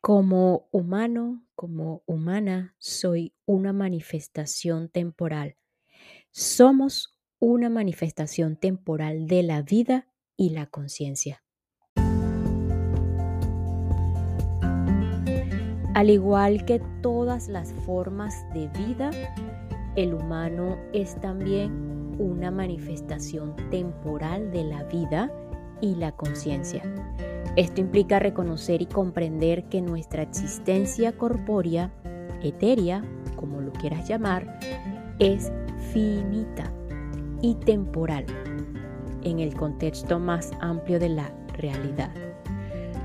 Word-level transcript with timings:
Como 0.00 0.68
humano, 0.70 1.44
como 1.56 2.02
humana, 2.06 2.76
soy 2.78 3.34
una 3.46 3.72
manifestación 3.72 4.88
temporal. 4.88 5.56
Somos 6.30 7.18
una 7.40 7.68
manifestación 7.68 8.54
temporal 8.56 9.26
de 9.26 9.42
la 9.42 9.62
vida 9.62 10.06
y 10.36 10.50
la 10.50 10.66
conciencia. 10.66 11.42
Al 15.94 16.10
igual 16.10 16.64
que 16.64 16.80
todas 17.02 17.48
las 17.48 17.72
formas 17.84 18.34
de 18.54 18.68
vida, 18.68 19.10
el 19.96 20.14
humano 20.14 20.78
es 20.92 21.20
también 21.20 22.14
una 22.20 22.52
manifestación 22.52 23.56
temporal 23.70 24.52
de 24.52 24.62
la 24.62 24.84
vida 24.84 25.32
y 25.80 25.94
la 25.94 26.12
conciencia. 26.12 26.82
Esto 27.56 27.80
implica 27.80 28.18
reconocer 28.18 28.82
y 28.82 28.86
comprender 28.86 29.64
que 29.64 29.80
nuestra 29.80 30.22
existencia 30.22 31.16
corpórea, 31.16 31.90
etérea, 32.42 33.02
como 33.36 33.60
lo 33.60 33.72
quieras 33.72 34.08
llamar, 34.08 34.60
es 35.18 35.50
finita 35.92 36.72
y 37.42 37.54
temporal 37.56 38.26
en 39.22 39.40
el 39.40 39.54
contexto 39.54 40.18
más 40.18 40.52
amplio 40.60 41.00
de 41.00 41.08
la 41.08 41.32
realidad. 41.56 42.10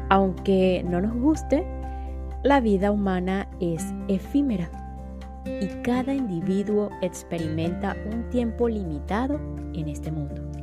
Aunque 0.10 0.85
no 0.88 1.02
nos 1.02 1.16
guste, 1.16 1.66
la 2.44 2.60
vida 2.60 2.91
humana 2.91 3.49
es 3.60 3.85
efímera 4.08 4.70
y 5.46 5.68
cada 5.82 6.13
individuo 6.13 6.90
experimenta 7.02 7.96
un 8.12 8.30
tiempo 8.30 8.70
limitado 8.70 9.40
en 9.74 9.88
este 9.88 10.12
mundo. 10.12 10.62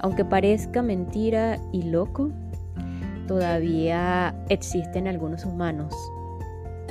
Aunque 0.00 0.24
parezca 0.24 0.82
mentira 0.82 1.58
y 1.72 1.82
loco, 1.82 2.30
todavía 3.26 4.34
existen 4.48 5.08
algunos 5.08 5.44
humanos 5.44 5.94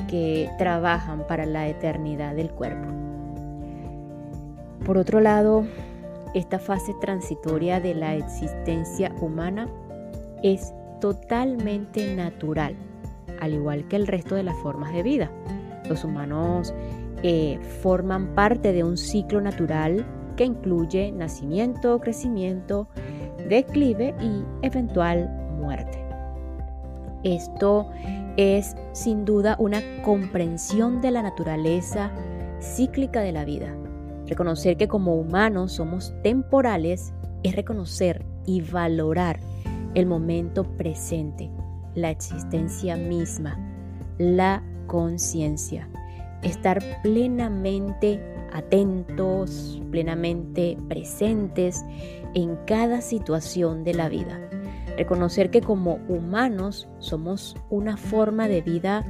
que 0.07 0.49
trabajan 0.57 1.25
para 1.27 1.45
la 1.45 1.67
eternidad 1.67 2.35
del 2.35 2.49
cuerpo. 2.49 2.87
Por 4.85 4.97
otro 4.97 5.21
lado, 5.21 5.65
esta 6.33 6.59
fase 6.59 6.93
transitoria 6.99 7.79
de 7.79 7.93
la 7.93 8.15
existencia 8.15 9.13
humana 9.21 9.69
es 10.41 10.73
totalmente 10.99 12.15
natural, 12.15 12.75
al 13.39 13.53
igual 13.53 13.87
que 13.87 13.95
el 13.95 14.07
resto 14.07 14.35
de 14.35 14.43
las 14.43 14.55
formas 14.57 14.93
de 14.93 15.03
vida. 15.03 15.31
Los 15.87 16.03
humanos 16.03 16.73
eh, 17.23 17.59
forman 17.81 18.35
parte 18.35 18.73
de 18.73 18.83
un 18.83 18.97
ciclo 18.97 19.41
natural 19.41 20.05
que 20.35 20.45
incluye 20.45 21.11
nacimiento, 21.11 21.99
crecimiento, 21.99 22.87
declive 23.49 24.15
y 24.21 24.43
eventual 24.65 25.29
muerte. 25.59 26.03
Esto 27.23 27.89
es 28.37 28.75
sin 28.91 29.25
duda 29.25 29.55
una 29.59 29.81
comprensión 30.03 31.01
de 31.01 31.11
la 31.11 31.21
naturaleza 31.21 32.11
cíclica 32.61 33.21
de 33.21 33.31
la 33.31 33.45
vida. 33.45 33.75
Reconocer 34.27 34.77
que 34.77 34.87
como 34.87 35.15
humanos 35.15 35.73
somos 35.73 36.13
temporales 36.23 37.13
es 37.43 37.55
reconocer 37.55 38.25
y 38.45 38.61
valorar 38.61 39.39
el 39.93 40.05
momento 40.05 40.63
presente, 40.63 41.51
la 41.95 42.09
existencia 42.09 42.95
misma, 42.95 43.57
la 44.17 44.63
conciencia. 44.87 45.87
Estar 46.41 46.81
plenamente 47.03 48.32
atentos, 48.53 49.81
plenamente 49.91 50.77
presentes 50.87 51.83
en 52.33 52.55
cada 52.65 53.01
situación 53.01 53.83
de 53.83 53.93
la 53.93 54.09
vida. 54.09 54.39
Reconocer 54.97 55.49
que 55.49 55.61
como 55.61 55.95
humanos 56.07 56.87
somos 56.99 57.55
una 57.69 57.97
forma 57.97 58.47
de 58.47 58.61
vida 58.61 59.03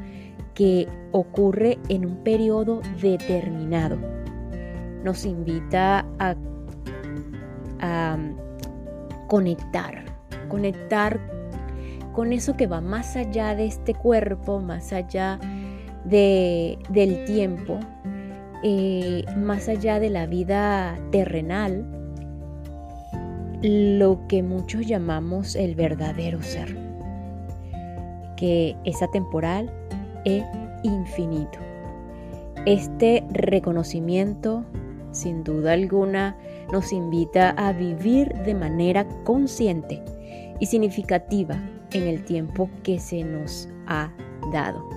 que 0.53 0.87
ocurre 1.11 1.77
en 1.89 2.05
un 2.05 2.23
periodo 2.23 2.81
determinado. 3.01 3.97
Nos 5.03 5.25
invita 5.25 6.05
a, 6.19 6.35
conectar, 9.27 10.05
conectar 10.47 11.19
con 12.13 12.31
eso 12.31 12.55
que 12.55 12.67
va 12.67 12.79
más 12.79 13.17
allá 13.17 13.55
de 13.55 13.65
este 13.65 13.93
cuerpo, 13.93 14.61
más 14.61 14.93
allá 14.93 15.37
del 16.05 17.25
tiempo, 17.25 17.79
eh, 18.63 19.25
más 19.37 19.67
allá 19.67 19.99
de 19.99 20.09
la 20.09 20.25
vida 20.25 20.97
terrenal, 21.11 21.85
lo 23.61 24.25
que 24.27 24.43
muchos 24.43 24.85
llamamos 24.85 25.55
el 25.55 25.75
verdadero 25.75 26.41
ser, 26.41 26.77
que 28.35 28.75
es 28.83 29.01
atemporal 29.01 29.71
e 30.25 30.43
infinito. 30.83 31.59
Este 32.65 33.23
reconocimiento, 33.31 34.63
sin 35.11 35.43
duda 35.43 35.73
alguna, 35.73 36.37
nos 36.71 36.93
invita 36.93 37.51
a 37.51 37.73
vivir 37.73 38.33
de 38.45 38.55
manera 38.55 39.05
consciente 39.25 40.01
y 40.59 40.65
significativa 40.65 41.57
en 41.91 42.03
el 42.03 42.23
tiempo 42.23 42.69
que 42.83 42.99
se 42.99 43.23
nos 43.23 43.67
ha 43.87 44.11
dado. 44.51 44.89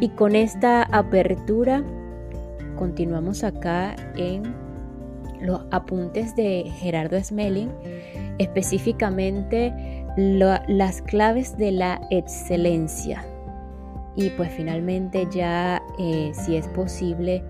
Y 0.00 0.10
con 0.10 0.36
esta 0.36 0.82
apertura 0.82 1.82
continuamos 2.76 3.42
acá 3.44 3.96
en 4.16 4.54
los 5.40 5.60
apuntes 5.70 6.34
de 6.36 6.64
Gerardo 6.78 7.22
Smelling, 7.22 7.70
específicamente 8.38 9.72
las 10.16 11.02
claves 11.02 11.56
de 11.58 11.72
la 11.72 12.00
excelencia. 12.10 13.24
Y 14.16 14.30
pues 14.30 14.50
finalmente 14.50 15.26
ya, 15.30 15.82
eh, 15.98 16.32
si 16.32 16.56
es 16.56 16.68
posible, 16.68 17.44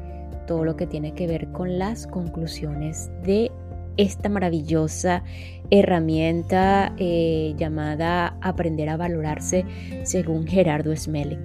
todo 0.47 0.65
lo 0.65 0.77
que 0.77 0.87
tiene 0.87 1.13
que 1.13 1.27
ver 1.27 1.49
con 1.53 1.79
las 1.79 2.07
conclusiones 2.07 3.11
de 3.23 3.53
esta 3.97 4.29
maravillosa 4.29 5.23
herramienta 5.71 6.93
eh, 6.99 7.55
llamada 7.57 8.37
Aprender 8.41 8.89
a 8.89 8.97
valorarse 8.97 9.65
según 10.05 10.47
Gerardo 10.47 10.95
Smelling. 10.95 11.45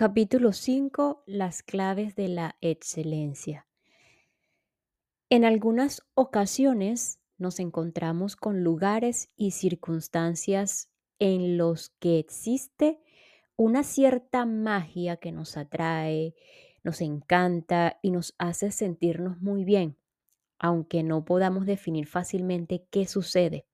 Capítulo 0.00 0.54
5. 0.54 1.24
Las 1.26 1.62
claves 1.62 2.16
de 2.16 2.28
la 2.28 2.56
excelencia. 2.62 3.66
En 5.28 5.44
algunas 5.44 6.00
ocasiones 6.14 7.20
nos 7.36 7.60
encontramos 7.60 8.34
con 8.34 8.64
lugares 8.64 9.28
y 9.36 9.50
circunstancias 9.50 10.88
en 11.18 11.58
los 11.58 11.90
que 11.98 12.18
existe 12.18 12.98
una 13.56 13.82
cierta 13.82 14.46
magia 14.46 15.18
que 15.18 15.32
nos 15.32 15.58
atrae, 15.58 16.34
nos 16.82 17.02
encanta 17.02 17.98
y 18.00 18.10
nos 18.10 18.34
hace 18.38 18.70
sentirnos 18.70 19.42
muy 19.42 19.64
bien, 19.64 19.98
aunque 20.58 21.02
no 21.02 21.26
podamos 21.26 21.66
definir 21.66 22.06
fácilmente 22.06 22.86
qué 22.90 23.06
sucede. 23.06 23.66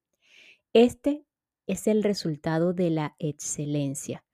Este 0.73 1.25
es 1.69 1.87
el 1.87 2.03
resultado 2.03 2.73
de 2.73 2.91
la 2.91 3.15
excelencia 3.21 4.26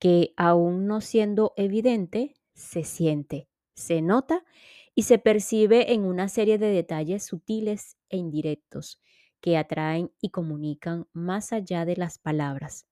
que 0.00 0.32
aún 0.36 0.88
no 0.88 1.00
siendo 1.00 1.52
evidente, 1.56 2.34
se 2.54 2.82
siente, 2.82 3.48
se 3.74 4.02
nota 4.02 4.44
y 4.94 5.04
se 5.04 5.18
percibe 5.18 5.92
en 5.92 6.04
una 6.04 6.28
serie 6.28 6.58
de 6.58 6.72
detalles 6.72 7.24
sutiles 7.24 7.96
e 8.08 8.16
indirectos 8.16 9.00
que 9.40 9.56
atraen 9.56 10.10
y 10.20 10.30
comunican 10.30 11.06
más 11.12 11.52
allá 11.52 11.84
de 11.84 11.96
las 11.96 12.18
palabras. 12.18 12.86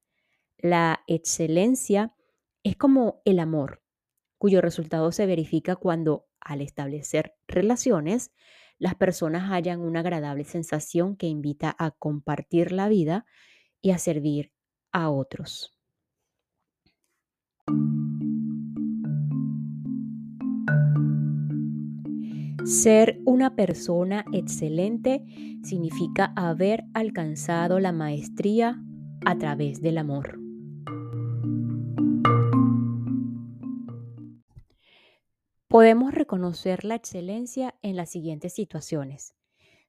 La 0.59 1.03
excelencia 1.07 2.15
es 2.63 2.77
como 2.77 3.23
el 3.25 3.41
amor, 3.41 3.83
cuyo 4.39 4.61
resultado 4.61 5.11
se 5.13 5.27
verifica 5.27 5.77
cuando, 5.77 6.27
al 6.41 6.61
establecer 6.61 7.35
relaciones, 7.47 8.33
las 8.79 8.95
personas 8.95 9.51
hallan 9.51 9.81
una 9.81 10.01
agradable 10.01 10.45
sensación 10.45 11.17
que 11.17 11.27
invita 11.27 11.75
a 11.79 11.91
compartir 11.91 12.73
la 12.73 12.89
vida 12.89 13.27
y 13.81 13.91
a 13.91 13.99
servir 13.99 14.53
a 14.93 15.11
otros. 15.11 15.78
Ser 22.65 23.19
una 23.25 23.57
persona 23.57 24.27
excelente 24.33 25.25
significa 25.63 26.35
haber 26.37 26.85
alcanzado 26.93 27.81
la 27.81 27.93
maestría 27.93 28.79
a 29.25 29.39
través 29.39 29.81
del 29.81 29.97
amor. 29.97 30.39
Podemos 35.69 36.13
reconocer 36.13 36.85
la 36.85 36.95
excelencia 36.95 37.75
en 37.83 37.97
las 37.97 38.11
siguientes 38.11 38.53
situaciones. 38.53 39.35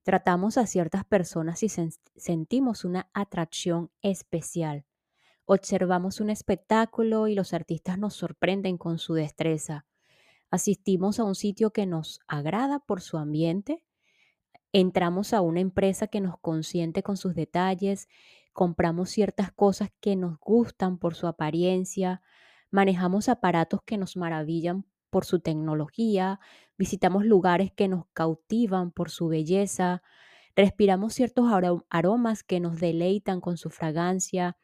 Tratamos 0.03 0.57
a 0.57 0.65
ciertas 0.65 1.03
personas 1.03 1.63
y 1.63 1.69
sentimos 2.15 2.85
una 2.85 3.09
atracción 3.13 3.91
especial. 4.01 4.85
Observamos 5.51 6.21
un 6.21 6.29
espectáculo 6.29 7.27
y 7.27 7.33
los 7.33 7.53
artistas 7.53 7.97
nos 7.97 8.13
sorprenden 8.13 8.77
con 8.77 8.99
su 8.99 9.15
destreza. 9.15 9.87
Asistimos 10.51 11.19
a 11.19 11.23
un 11.23 11.33
sitio 11.35 11.71
que 11.71 11.87
nos 11.87 12.19
agrada 12.27 12.79
por 12.79 13.01
su 13.01 13.17
ambiente 13.17 13.83
Entramos 14.71 15.33
a 15.33 15.41
una 15.41 15.61
empresa 15.61 16.05
que 16.07 16.21
nos 16.21 16.37
consiente 16.39 17.01
con 17.01 17.17
sus 17.17 17.33
detalles, 17.33 18.07
compramos 18.53 19.09
ciertas 19.09 19.51
cosas 19.51 19.89
que 19.99 20.15
nos 20.15 20.39
gustan 20.39 20.99
por 20.99 21.15
su 21.15 21.25
apariencia, 21.25 22.21
manejamos 22.69 23.29
aparatos 23.29 23.81
que 23.83 23.97
nos 23.97 24.15
maravillan 24.15 24.85
por 25.09 25.25
su 25.25 25.39
tecnología, 25.39 26.39
visitamos 26.77 27.25
lugares 27.25 27.71
que 27.71 27.87
nos 27.87 28.05
cautivan 28.13 28.91
por 28.91 29.09
su 29.09 29.27
belleza, 29.27 30.03
respiramos 30.55 31.13
ciertos 31.13 31.45
aromas 31.89 32.43
que 32.43 32.59
nos 32.59 32.79
deleitan 32.79 33.41
con 33.41 33.57
su 33.57 33.71
fragancia, 33.71 34.55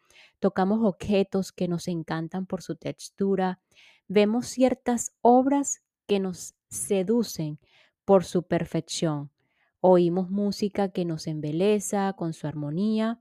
tocamos 0.45 0.81
objetos 0.83 1.51
que 1.51 1.67
nos 1.67 1.87
encantan 1.87 2.45
por 2.45 2.61
su 2.61 2.75
textura, 2.75 3.59
vemos 4.07 4.45
ciertas 4.45 5.11
obras 5.21 5.81
que 6.05 6.19
nos 6.19 6.53
seducen 6.69 7.57
por 8.05 8.25
su 8.25 8.43
perfección, 8.43 9.31
oímos 9.79 10.29
música 10.29 10.89
que 10.89 11.03
nos 11.03 11.25
embeleza 11.25 12.13
con 12.13 12.33
su 12.33 12.45
armonía, 12.45 13.19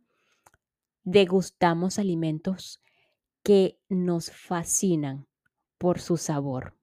degustamos 1.03 1.99
alimentos 1.99 2.83
que 3.43 3.81
nos 3.89 4.31
fascinan 4.31 5.27
por 5.79 6.01
su 6.01 6.19
sabor. 6.19 6.77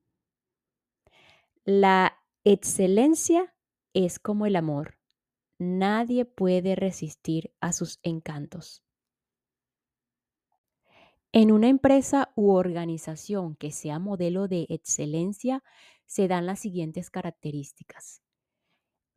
La 1.65 2.17
excelencia 2.43 3.53
es 3.93 4.17
como 4.17 4.47
el 4.47 4.55
amor. 4.55 4.97
Nadie 5.59 6.25
puede 6.25 6.75
resistir 6.75 7.53
a 7.61 7.73
sus 7.73 7.99
encantos. 8.01 8.81
En 11.33 11.51
una 11.51 11.69
empresa 11.69 12.33
u 12.35 12.51
organización 12.51 13.55
que 13.55 13.71
sea 13.71 13.99
modelo 13.99 14.49
de 14.49 14.65
excelencia, 14.67 15.63
se 16.05 16.27
dan 16.27 16.45
las 16.45 16.59
siguientes 16.59 17.09
características. 17.09 18.21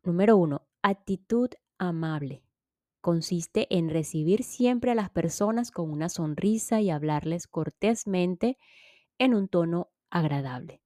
Número 0.04 0.36
uno, 0.36 0.68
actitud 0.80 1.48
amable. 1.76 2.44
Consiste 3.00 3.66
en 3.76 3.90
recibir 3.90 4.44
siempre 4.44 4.92
a 4.92 4.94
las 4.94 5.10
personas 5.10 5.72
con 5.72 5.90
una 5.90 6.08
sonrisa 6.08 6.80
y 6.80 6.90
hablarles 6.90 7.48
cortésmente 7.48 8.58
en 9.18 9.34
un 9.34 9.48
tono 9.48 9.90
agradable. 10.08 10.80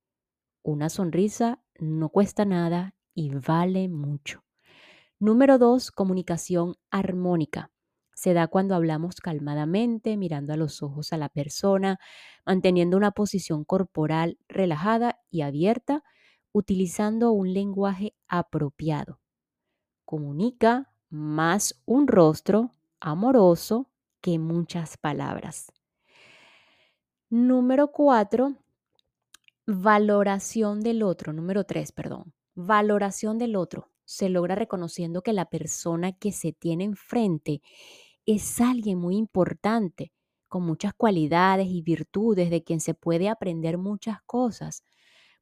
Una 0.63 0.89
sonrisa 0.89 1.63
no 1.79 2.09
cuesta 2.09 2.47
nada 2.47 2.95
y 3.15 3.31
vale 3.35 3.91
mucho. 3.91 4.45
Número 5.19 5.59
dos, 5.59 5.91
comunicación 5.91 6.77
armónica. 6.91 7.71
Se 8.19 8.35
da 8.35 8.49
cuando 8.49 8.75
hablamos 8.75 9.21
calmadamente, 9.21 10.17
mirando 10.17 10.53
a 10.53 10.57
los 10.57 10.83
ojos 10.83 11.13
a 11.13 11.17
la 11.17 11.29
persona, 11.29 12.01
manteniendo 12.45 12.97
una 12.97 13.13
posición 13.13 13.63
corporal 13.63 14.39
relajada 14.49 15.21
y 15.31 15.43
abierta, 15.43 16.03
utilizando 16.51 17.31
un 17.31 17.55
lenguaje 17.55 18.17
apropiado. 18.27 19.21
Comunica 20.05 20.93
más 21.11 21.81
un 21.87 22.09
rostro 22.09 22.75
amoroso 22.99 23.89
que 24.21 24.41
muchas 24.41 24.97
palabras. 24.97 25.73
Número 27.31 27.93
cuatro, 27.93 28.57
valoración 29.65 30.81
del 30.81 31.05
otro. 31.05 31.33
Número 31.33 31.63
tres, 31.63 31.93
perdón. 31.93 32.35
Valoración 32.57 33.39
del 33.39 33.55
otro. 33.55 33.93
Se 34.05 34.29
logra 34.29 34.57
reconociendo 34.57 35.23
que 35.23 35.35
la 35.35 35.45
persona 35.45 36.13
que 36.13 36.33
se 36.33 36.53
tiene 36.53 36.83
enfrente 36.83 37.61
es 38.35 38.61
alguien 38.61 38.99
muy 38.99 39.17
importante, 39.17 40.13
con 40.49 40.63
muchas 40.65 40.93
cualidades 40.95 41.69
y 41.69 41.83
virtudes 41.83 42.51
de 42.51 42.63
quien 42.63 42.81
se 42.81 42.95
puede 42.95 43.29
aprender 43.29 43.79
muchas 43.79 44.19
cosas. 44.27 44.85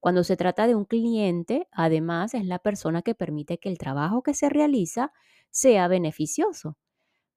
Cuando 0.00 0.22
se 0.24 0.36
trata 0.36 0.66
de 0.66 0.74
un 0.76 0.84
cliente, 0.84 1.68
además, 1.72 2.34
es 2.34 2.44
la 2.46 2.60
persona 2.60 3.02
que 3.02 3.14
permite 3.14 3.58
que 3.58 3.68
el 3.68 3.78
trabajo 3.78 4.22
que 4.22 4.34
se 4.34 4.48
realiza 4.48 5.12
sea 5.50 5.88
beneficioso. 5.88 6.76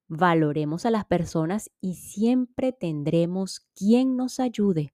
Valoremos 0.08 0.86
a 0.86 0.92
las 0.92 1.06
personas 1.06 1.72
y 1.82 1.96
siempre 1.96 2.72
tendremos 2.72 3.62
quien 3.76 4.18
nos 4.18 4.40
ayude. 4.40 4.94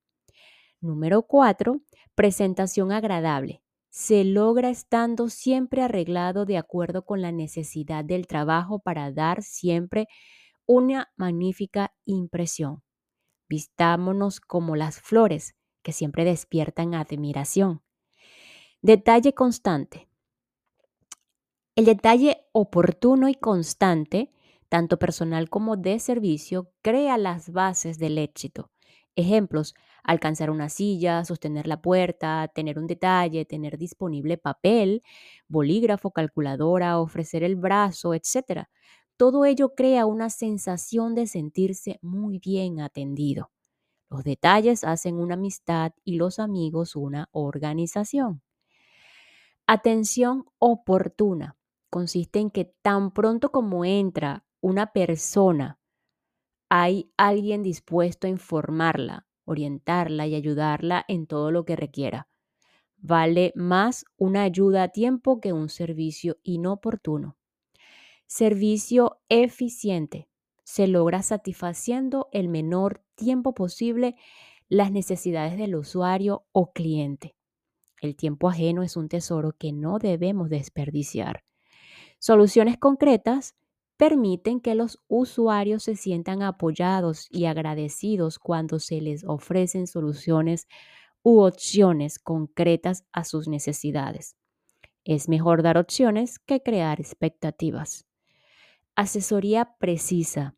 Número 0.79 1.23
cuatro, 1.23 1.81
presentación 2.15 2.93
agradable. 2.93 3.61
Se 3.89 4.23
logra 4.23 4.69
estando 4.69 5.29
siempre 5.29 5.81
arreglado 5.81 6.45
de 6.45 6.57
acuerdo 6.57 7.05
con 7.05 7.21
la 7.21 7.31
necesidad 7.31 8.05
del 8.05 8.27
trabajo 8.27 8.79
para 8.79 9.11
dar 9.11 9.41
siempre 9.41 10.07
una 10.65 11.11
magnífica 11.15 11.93
impresión. 12.05 12.83
Vistámonos 13.47 14.39
como 14.39 14.75
las 14.75 14.99
flores 14.99 15.55
que 15.83 15.91
siempre 15.91 16.25
despiertan 16.25 16.95
admiración. 16.95 17.83
Detalle 18.81 19.33
constante. 19.33 20.07
El 21.75 21.85
detalle 21.85 22.47
oportuno 22.53 23.27
y 23.27 23.35
constante, 23.35 24.31
tanto 24.69 24.97
personal 24.97 25.49
como 25.49 25.75
de 25.75 25.99
servicio, 25.99 26.71
crea 26.81 27.17
las 27.17 27.51
bases 27.51 27.99
del 27.99 28.17
éxito. 28.17 28.71
Ejemplos, 29.15 29.75
alcanzar 30.03 30.49
una 30.49 30.69
silla, 30.69 31.23
sostener 31.25 31.67
la 31.67 31.81
puerta, 31.81 32.49
tener 32.53 32.77
un 32.79 32.87
detalle, 32.87 33.45
tener 33.45 33.77
disponible 33.77 34.37
papel, 34.37 35.03
bolígrafo, 35.47 36.11
calculadora, 36.11 36.99
ofrecer 36.99 37.43
el 37.43 37.55
brazo, 37.55 38.13
etc. 38.13 38.67
Todo 39.17 39.45
ello 39.45 39.75
crea 39.75 40.05
una 40.05 40.29
sensación 40.29 41.15
de 41.15 41.27
sentirse 41.27 41.99
muy 42.01 42.39
bien 42.39 42.81
atendido. 42.81 43.51
Los 44.09 44.23
detalles 44.23 44.83
hacen 44.83 45.17
una 45.17 45.35
amistad 45.35 45.93
y 46.03 46.15
los 46.17 46.39
amigos 46.39 46.95
una 46.95 47.29
organización. 47.31 48.41
Atención 49.67 50.45
oportuna 50.59 51.57
consiste 51.89 52.39
en 52.39 52.51
que 52.51 52.65
tan 52.81 53.11
pronto 53.11 53.51
como 53.51 53.85
entra 53.85 54.45
una 54.61 54.87
persona, 54.91 55.79
hay 56.69 57.11
alguien 57.15 57.63
dispuesto 57.63 58.27
a 58.27 58.29
informarla, 58.29 59.27
orientarla 59.45 60.27
y 60.27 60.35
ayudarla 60.35 61.05
en 61.07 61.25
todo 61.25 61.51
lo 61.51 61.63
que 61.63 61.75
requiera. 61.75 62.27
Vale 62.97 63.53
más 63.55 64.05
una 64.17 64.43
ayuda 64.43 64.83
a 64.83 64.89
tiempo 64.89 65.39
que 65.39 65.53
un 65.53 65.69
servicio 65.69 66.37
inoportuno. 66.43 67.37
Servicio 68.27 69.19
eficiente. 69.29 70.27
Se 70.63 70.87
logra 70.87 71.21
satisfaciendo 71.21 72.27
el 72.31 72.49
menor 72.49 73.03
tiempo 73.13 73.53
posible 73.53 74.15
las 74.67 74.91
necesidades 74.91 75.59
del 75.59 75.75
usuario 75.75 76.43
o 76.51 76.73
cliente. 76.73 77.35
El 78.01 78.15
tiempo 78.15 78.49
ajeno 78.49 78.81
es 78.81 78.97
un 78.97 79.09
tesoro 79.09 79.51
que 79.51 79.71
no 79.71 79.99
debemos 79.99 80.49
desperdiciar. 80.49 81.43
Soluciones 82.17 82.79
concretas 82.79 83.53
permiten 83.95 84.59
que 84.59 84.73
los 84.73 84.99
usuarios 85.07 85.83
se 85.83 85.95
sientan 85.95 86.41
apoyados 86.41 87.27
y 87.29 87.45
agradecidos 87.45 88.39
cuando 88.39 88.79
se 88.79 89.01
les 89.01 89.23
ofrecen 89.23 89.85
soluciones 89.85 90.67
u 91.21 91.41
opciones 91.41 92.17
concretas 92.17 93.05
a 93.11 93.23
sus 93.23 93.47
necesidades. 93.47 94.35
Es 95.03 95.29
mejor 95.29 95.61
dar 95.61 95.77
opciones 95.77 96.39
que 96.39 96.63
crear 96.63 96.99
expectativas 96.99 98.07
asesoría 98.95 99.75
precisa. 99.79 100.55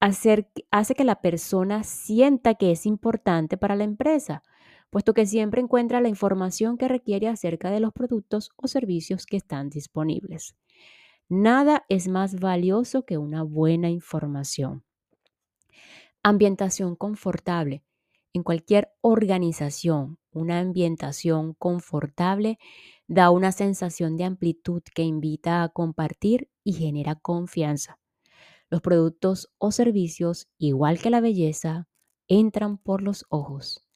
hace 0.00 0.94
que 0.94 1.04
la 1.04 1.20
persona 1.22 1.82
sienta 1.82 2.54
que 2.56 2.70
es 2.70 2.84
importante 2.84 3.56
para 3.56 3.74
la 3.74 3.84
empresa, 3.84 4.42
puesto 4.90 5.14
que 5.14 5.26
siempre 5.26 5.60
encuentra 5.60 6.00
la 6.00 6.08
información 6.08 6.76
que 6.76 6.88
requiere 6.88 7.26
acerca 7.28 7.70
de 7.70 7.80
los 7.80 7.92
productos 7.92 8.50
o 8.56 8.68
servicios 8.68 9.26
que 9.26 9.36
están 9.38 9.70
disponibles. 9.70 10.54
Nada 11.28 11.84
es 11.88 12.06
más 12.06 12.38
valioso 12.38 13.06
que 13.06 13.16
una 13.16 13.42
buena 13.42 13.88
información. 13.88 14.84
Ambientación 16.22 16.96
confortable. 16.96 17.82
En 18.34 18.42
cualquier 18.42 18.92
organización, 19.00 20.18
una 20.32 20.60
ambientación 20.60 21.54
confortable 21.54 22.58
da 23.08 23.30
una 23.30 23.52
sensación 23.52 24.16
de 24.16 24.24
amplitud 24.24 24.82
que 24.94 25.02
invita 25.02 25.62
a 25.62 25.68
compartir 25.70 26.50
y 26.64 26.72
genera 26.74 27.14
confianza. 27.16 28.00
Los 28.70 28.80
productos 28.82 29.50
o 29.58 29.72
servicios, 29.72 30.48
igual 30.58 30.98
que 30.98 31.10
la 31.10 31.20
belleza, 31.20 31.88
entran 32.28 32.78
por 32.78 33.02
los 33.02 33.26
ojos. 33.28 33.86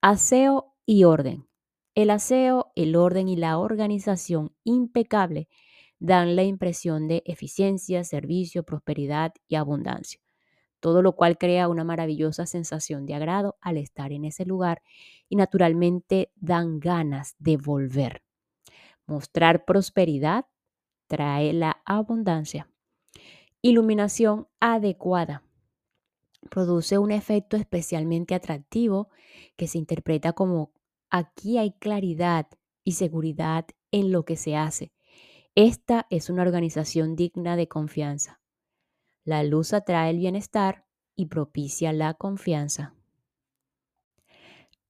Aseo 0.00 0.74
y 0.86 1.04
orden. 1.04 1.48
El 1.94 2.10
aseo, 2.10 2.72
el 2.74 2.96
orden 2.96 3.28
y 3.28 3.36
la 3.36 3.58
organización 3.58 4.54
impecable 4.64 5.48
dan 5.98 6.36
la 6.36 6.42
impresión 6.42 7.06
de 7.08 7.22
eficiencia, 7.26 8.02
servicio, 8.04 8.64
prosperidad 8.64 9.32
y 9.48 9.56
abundancia, 9.56 10.20
todo 10.80 11.02
lo 11.02 11.14
cual 11.16 11.38
crea 11.38 11.68
una 11.68 11.84
maravillosa 11.84 12.46
sensación 12.46 13.06
de 13.06 13.14
agrado 13.14 13.56
al 13.60 13.78
estar 13.78 14.12
en 14.12 14.24
ese 14.24 14.46
lugar 14.46 14.82
y 15.28 15.36
naturalmente 15.36 16.32
dan 16.36 16.80
ganas 16.80 17.36
de 17.38 17.56
volver. 17.58 18.22
Mostrar 19.06 19.64
prosperidad 19.64 20.46
trae 21.12 21.52
la 21.52 21.82
abundancia. 21.84 22.70
Iluminación 23.60 24.48
adecuada. 24.60 25.42
Produce 26.48 26.96
un 26.96 27.12
efecto 27.12 27.58
especialmente 27.58 28.34
atractivo 28.34 29.10
que 29.56 29.68
se 29.68 29.76
interpreta 29.76 30.32
como 30.32 30.72
aquí 31.10 31.58
hay 31.58 31.72
claridad 31.72 32.46
y 32.82 32.92
seguridad 32.92 33.66
en 33.90 34.10
lo 34.10 34.24
que 34.24 34.36
se 34.36 34.56
hace. 34.56 34.94
Esta 35.54 36.06
es 36.08 36.30
una 36.30 36.40
organización 36.40 37.14
digna 37.14 37.56
de 37.56 37.68
confianza. 37.68 38.40
La 39.22 39.42
luz 39.42 39.74
atrae 39.74 40.08
el 40.08 40.16
bienestar 40.16 40.86
y 41.14 41.26
propicia 41.26 41.92
la 41.92 42.14
confianza. 42.14 42.94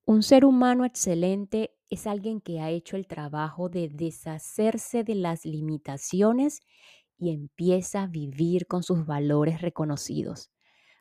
Un 0.05 0.23
ser 0.23 0.45
humano 0.45 0.85
excelente 0.85 1.75
es 1.93 2.07
alguien 2.07 2.41
que 2.41 2.59
ha 2.59 2.71
hecho 2.71 2.97
el 2.97 3.07
trabajo 3.07 3.69
de 3.69 3.91
deshacerse 3.91 5.05
de 5.05 5.15
las 5.15 5.45
limitaciones 5.45 6.61
y 7.19 7.35
empieza 7.35 8.05
a 8.05 8.07
vivir 8.07 8.67
con 8.67 8.83
sus 8.83 9.05
valores 9.05 9.61
reconocidos. 9.61 10.51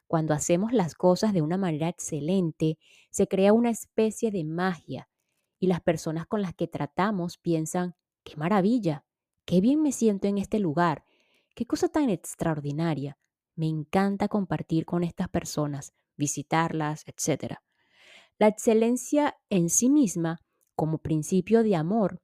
Cuando 0.06 0.34
hacemos 0.34 0.74
las 0.74 0.94
cosas 0.94 1.32
de 1.32 1.42
una 1.42 1.56
manera 1.56 1.88
excelente, 1.88 2.78
se 3.10 3.30
crea 3.30 3.54
una 3.54 3.70
especie 3.70 4.32
de 4.32 4.44
magia 4.44 5.08
y 5.60 5.68
las 5.68 5.80
personas 5.80 6.28
con 6.28 6.42
las 6.42 6.54
que 6.54 6.68
tratamos 6.68 7.38
piensan, 7.38 7.96
qué 8.26 8.36
maravilla, 8.36 9.06
qué 9.46 9.62
bien 9.62 9.82
me 9.82 9.94
siento 9.94 10.28
en 10.28 10.40
este 10.40 10.60
lugar, 10.60 11.06
qué 11.56 11.66
cosa 11.66 11.88
tan 11.88 12.10
extraordinaria. 12.10 13.18
Me 13.56 13.68
encanta 13.68 14.28
compartir 14.28 14.84
con 14.84 15.06
estas 15.06 15.30
personas, 15.30 15.94
visitarlas, 16.18 17.06
etc. 17.08 17.60
La 18.38 18.48
excelencia 18.48 19.38
en 19.50 19.70
sí 19.70 19.90
misma, 19.90 20.42
como 20.82 20.98
principio 20.98 21.62
de 21.62 21.76
amor, 21.76 22.24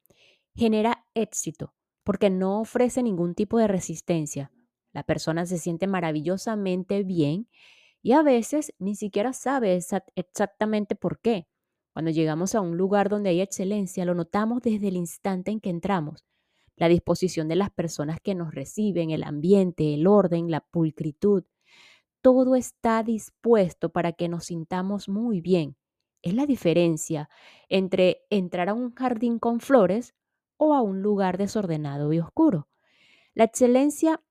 genera 0.56 1.06
éxito 1.14 1.76
porque 2.04 2.32
no 2.32 2.60
ofrece 2.60 3.04
ningún 3.04 3.36
tipo 3.36 3.60
de 3.60 3.68
resistencia. 3.68 4.52
La 4.94 5.04
persona 5.04 5.46
se 5.46 5.60
siente 5.60 5.86
maravillosamente 5.86 7.04
bien 7.04 7.48
y 8.02 8.14
a 8.14 8.24
veces 8.24 8.74
ni 8.80 8.96
siquiera 8.96 9.32
sabe 9.34 9.80
exactamente 10.16 10.96
por 10.96 11.20
qué. 11.20 11.46
Cuando 11.94 12.10
llegamos 12.10 12.56
a 12.56 12.62
un 12.62 12.78
lugar 12.78 13.10
donde 13.10 13.30
hay 13.30 13.42
excelencia, 13.42 14.06
lo 14.06 14.16
notamos 14.16 14.64
desde 14.64 14.88
el 14.88 14.96
instante 14.96 15.52
en 15.52 15.60
que 15.60 15.70
entramos. 15.70 16.26
La 16.78 16.88
disposición 16.88 17.48
de 17.48 17.58
las 17.58 17.70
personas 17.70 18.18
que 18.24 18.34
nos 18.34 18.56
reciben, 18.56 19.12
el 19.12 19.22
ambiente, 19.22 19.94
el 19.94 20.08
orden, 20.08 20.50
la 20.50 20.62
pulcritud, 20.62 21.44
todo 22.24 22.56
está 22.56 23.04
dispuesto 23.04 23.90
para 23.90 24.14
que 24.14 24.28
nos 24.28 24.46
sintamos 24.46 25.10
muy 25.10 25.42
bien. 25.42 25.76
Es 26.22 26.34
la 26.34 26.46
diferencia 26.46 27.30
entre 27.70 28.26
entrar 28.30 28.70
a 28.70 28.74
un 28.74 28.94
jardín 28.94 29.40
con 29.40 29.60
flores 29.60 30.16
o 30.58 30.74
a 30.74 30.82
un 30.82 31.02
lugar 31.02 31.38
desordenado 31.38 32.12
y 32.14 32.20
oscuro. 32.20 32.68
La 33.34 33.44
excelencia 33.44 34.22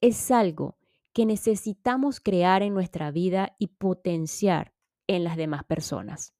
es 0.00 0.30
algo 0.30 0.78
que 1.12 1.26
necesitamos 1.26 2.20
crear 2.20 2.62
en 2.62 2.74
nuestra 2.74 3.10
vida 3.10 3.54
y 3.58 3.68
potenciar 3.68 4.72
en 5.06 5.24
las 5.24 5.36
demás 5.36 5.64
personas. 5.64 6.34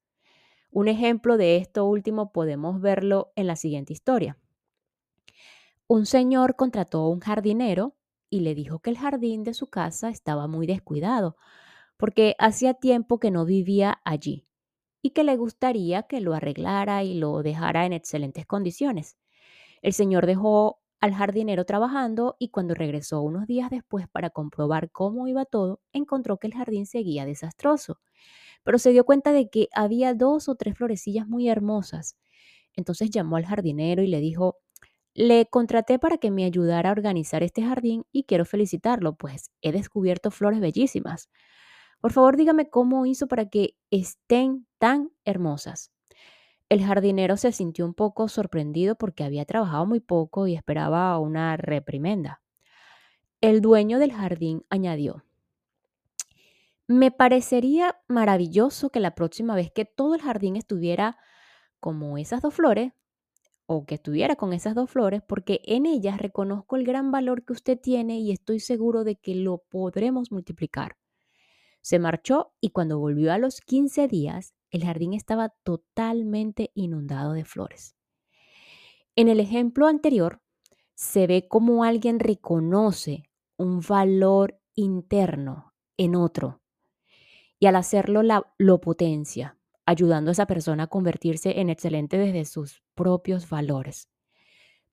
Un 0.71 0.89
ejemplo 0.89 1.37
de 1.37 1.57
esto 1.57 1.85
último 1.85 2.33
podemos 2.33 2.81
verlo 2.81 3.33
en 3.37 3.47
la 3.47 3.57
siguiente 3.57 3.93
historia. 3.93 4.39
Un 5.87 6.07
señor 6.07 6.57
contrató 6.57 7.01
a 7.01 7.09
un 7.11 7.21
jardinero 7.21 7.97
y 8.31 8.41
le 8.41 8.55
dijo 8.55 8.79
que 8.79 8.89
el 8.89 8.97
jardín 8.97 9.43
de 9.43 9.53
su 9.53 9.67
casa 9.67 10.09
estaba 10.09 10.47
muy 10.47 10.67
descuidado 10.67 11.37
porque 11.99 12.35
hacía 12.39 12.73
tiempo 12.73 13.19
que 13.19 13.31
no 13.31 13.45
vivía 13.45 14.01
allí 14.05 14.47
y 15.03 15.11
que 15.11 15.25
le 15.25 15.37
gustaría 15.37 16.05
que 16.05 16.21
lo 16.21 16.35
arreglara 16.35 17.05
y 17.05 17.15
lo 17.15 17.43
dejara 17.43 17.87
en 17.87 17.93
excelentes 17.93 18.47
condiciones. 18.47 19.17
El 19.83 19.93
señor 19.93 20.27
dejó 20.27 20.81
al 21.01 21.15
jardinero 21.15 21.65
trabajando 21.65 22.37
y 22.39 22.51
cuando 22.51 22.75
regresó 22.75 23.23
unos 23.23 23.47
días 23.47 23.71
después 23.71 24.09
para 24.09 24.31
comprobar 24.31 24.91
cómo 24.93 25.29
iba 25.29 25.45
todo, 25.45 25.81
encontró 25.93 26.39
que 26.39 26.47
el 26.49 26.55
jardín 26.55 26.87
seguía 26.87 27.27
desastroso. 27.27 28.01
Pero 28.65 28.79
se 28.79 28.91
dio 28.93 29.05
cuenta 29.05 29.33
de 29.33 29.49
que 29.51 29.69
había 29.75 30.15
dos 30.15 30.49
o 30.49 30.55
tres 30.57 30.77
florecillas 30.77 31.27
muy 31.29 31.49
hermosas. 31.49 32.17
Entonces 32.77 33.11
llamó 33.11 33.37
al 33.37 33.47
jardinero 33.47 34.03
y 34.03 34.09
le 34.09 34.21
dijo, 34.21 34.59
le 35.15 35.47
contraté 35.47 35.99
para 35.99 36.19
que 36.19 36.31
me 36.31 36.45
ayudara 36.45 36.91
a 36.91 36.93
organizar 36.93 37.43
este 37.43 37.63
jardín 37.63 38.05
y 38.13 38.25
quiero 38.25 38.45
felicitarlo, 38.47 39.15
pues 39.17 39.51
he 39.63 39.73
descubierto 39.73 40.31
flores 40.31 40.61
bellísimas. 40.61 41.31
Por 42.03 42.13
favor, 42.13 42.37
dígame 42.37 42.69
cómo 42.69 43.07
hizo 43.07 43.29
para 43.29 43.49
que 43.49 43.77
estén 43.93 44.67
tan 44.79 45.13
hermosas. 45.25 45.93
El 46.69 46.85
jardinero 46.85 47.37
se 47.37 47.53
sintió 47.53 47.87
un 47.87 47.95
poco 47.95 48.27
sorprendido 48.27 48.97
porque 48.97 49.23
había 49.23 49.45
trabajado 49.45 49.87
muy 49.87 50.01
poco 50.01 50.49
y 50.49 50.57
esperaba 50.57 51.17
una 51.21 51.57
reprimenda. 51.57 52.43
El 53.41 53.61
dueño 53.61 54.01
del 54.01 54.13
jardín 54.13 54.65
añadió, 54.69 55.25
me 56.89 57.13
parecería 57.13 57.97
maravilloso 58.09 58.91
que 58.91 58.99
la 58.99 59.15
próxima 59.15 59.55
vez 59.55 59.71
que 59.71 59.85
todo 59.85 60.17
el 60.17 60.23
jardín 60.23 60.57
estuviera 60.57 61.17
como 61.79 62.19
esas 62.19 62.43
dos 62.43 62.53
flores, 62.53 62.93
o 63.67 63.87
que 63.87 63.95
estuviera 63.95 64.35
con 64.35 64.53
esas 64.53 64.75
dos 64.75 64.91
flores, 64.91 65.23
porque 65.23 65.61
en 65.67 65.87
ellas 65.87 66.19
reconozco 66.19 66.75
el 66.75 66.85
gran 66.85 67.13
valor 67.13 67.45
que 67.45 67.53
usted 67.53 67.79
tiene 67.79 68.19
y 68.19 68.33
estoy 68.33 68.59
seguro 68.59 69.05
de 69.05 69.15
que 69.15 69.37
lo 69.37 69.59
podremos 69.71 70.33
multiplicar. 70.33 70.97
Se 71.83 71.99
marchó 71.99 72.55
y 72.61 72.71
cuando 72.71 72.99
volvió 72.99 73.33
a 73.33 73.39
los 73.39 73.61
15 73.61 74.09
días, 74.09 74.55
el 74.71 74.85
jardín 74.85 75.13
estaba 75.13 75.51
totalmente 75.65 76.71
inundado 76.75 77.35
de 77.35 77.45
flores. 77.45 77.97
En 79.15 79.29
el 79.29 79.41
ejemplo 79.41 79.87
anterior, 79.87 80.41
se 80.95 81.27
ve 81.27 81.47
cómo 81.49 81.85
alguien 81.85 82.21
reconoce 82.21 83.25
un 83.57 83.81
valor 83.81 84.59
interno 84.75 85.75
en 85.97 86.17
otro 86.17 86.63
y 87.59 87.67
al 87.67 87.77
hacerlo 87.77 88.23
lo 88.59 88.81
potencia, 88.81 89.59
ayudando 89.85 90.31
a 90.31 90.33
esa 90.33 90.47
persona 90.47 90.85
a 90.85 90.89
convertirse 90.89 91.61
en 91.61 91.71
excelente 91.71 92.17
desde 92.17 92.45
sus 92.45 92.83
propios 92.95 93.49
valores. 93.49 94.09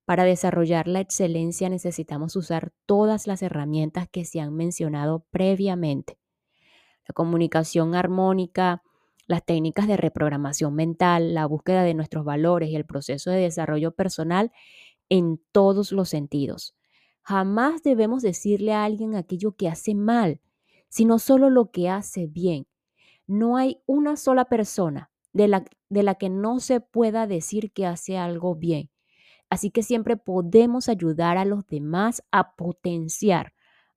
Para 0.05 0.24
desarrollar 0.24 0.88
la 0.88 1.00
excelencia 1.00 1.69
necesitamos 1.69 2.36
usar 2.36 2.74
todas 2.86 3.27
las 3.27 3.41
herramientas 3.41 4.08
que 4.10 4.25
se 4.25 4.39
han 4.39 4.55
mencionado 4.55 5.25
previamente. 5.29 6.19
La 7.10 7.13
comunicación 7.13 7.96
armónica, 7.96 8.84
las 9.25 9.44
técnicas 9.44 9.88
de 9.88 9.98
reprogramación 9.98 10.75
mental, 10.75 11.34
la 11.34 11.48
búsqueda 11.48 11.82
de 11.82 11.96
nuestros 11.96 12.24
valores 12.24 12.70
y 12.70 12.75
el 12.75 12.86
proceso 12.86 13.32
de 13.32 13.42
desarrollo 13.42 13.94
personal 13.96 14.51
en 15.10 15.42
todos 15.51 15.92
los 15.92 16.08
sentidos. 16.08 16.75
Jamás 17.24 17.82
debemos 17.82 18.22
decirle 18.22 18.74
a 18.74 18.84
alguien 18.84 19.16
aquello 19.16 19.54
que 19.54 19.68
hace 19.68 19.96
mal, 19.96 20.39
sino 20.88 21.18
solo 21.18 21.50
lo 21.50 21.72
que 21.72 21.89
hace 21.89 22.28
bien. 22.28 22.68
No 23.25 23.58
hay 23.58 23.82
una 23.88 24.16
sola 24.16 24.46
persona 24.46 25.10
de 25.34 25.48
la, 25.48 25.66
de 25.89 26.04
la 26.04 26.13
que 26.13 26.30
no 26.30 26.60
se 26.60 26.80
pueda 26.80 27.25
decir 27.25 27.72
que 27.72 27.88
hace 27.88 28.20
algo 28.20 28.54
bien. 28.54 28.92
Así 29.50 29.72
que 29.72 29.82
siempre 29.82 30.16
podemos 30.16 30.89
ayudar 30.89 31.39
a 31.39 31.46
los 31.46 31.66
demás 31.66 32.22
a 32.30 32.56
potenciar 32.56 33.54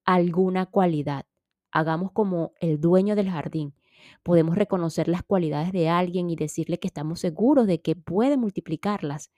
alguna 0.07 0.65
cualidad. 0.65 1.27
Hagamos 1.73 2.13
como 2.13 2.53
el 2.61 2.81
dueño 2.81 3.17
del 3.17 3.31
jardín 3.31 3.75
Podemos 4.23 4.57
reconocer 4.57 5.09
las 5.09 5.23
cualidades 5.23 5.73
de 5.73 5.89
alguien 5.89 6.31
y 6.31 6.37
decirle 6.37 6.79
que 6.79 6.89
estamos 6.89 7.21
seguros 7.21 7.67
de 7.67 7.81
que 7.81 7.97
puede 7.97 8.37
multiplicarlas. 8.37 9.31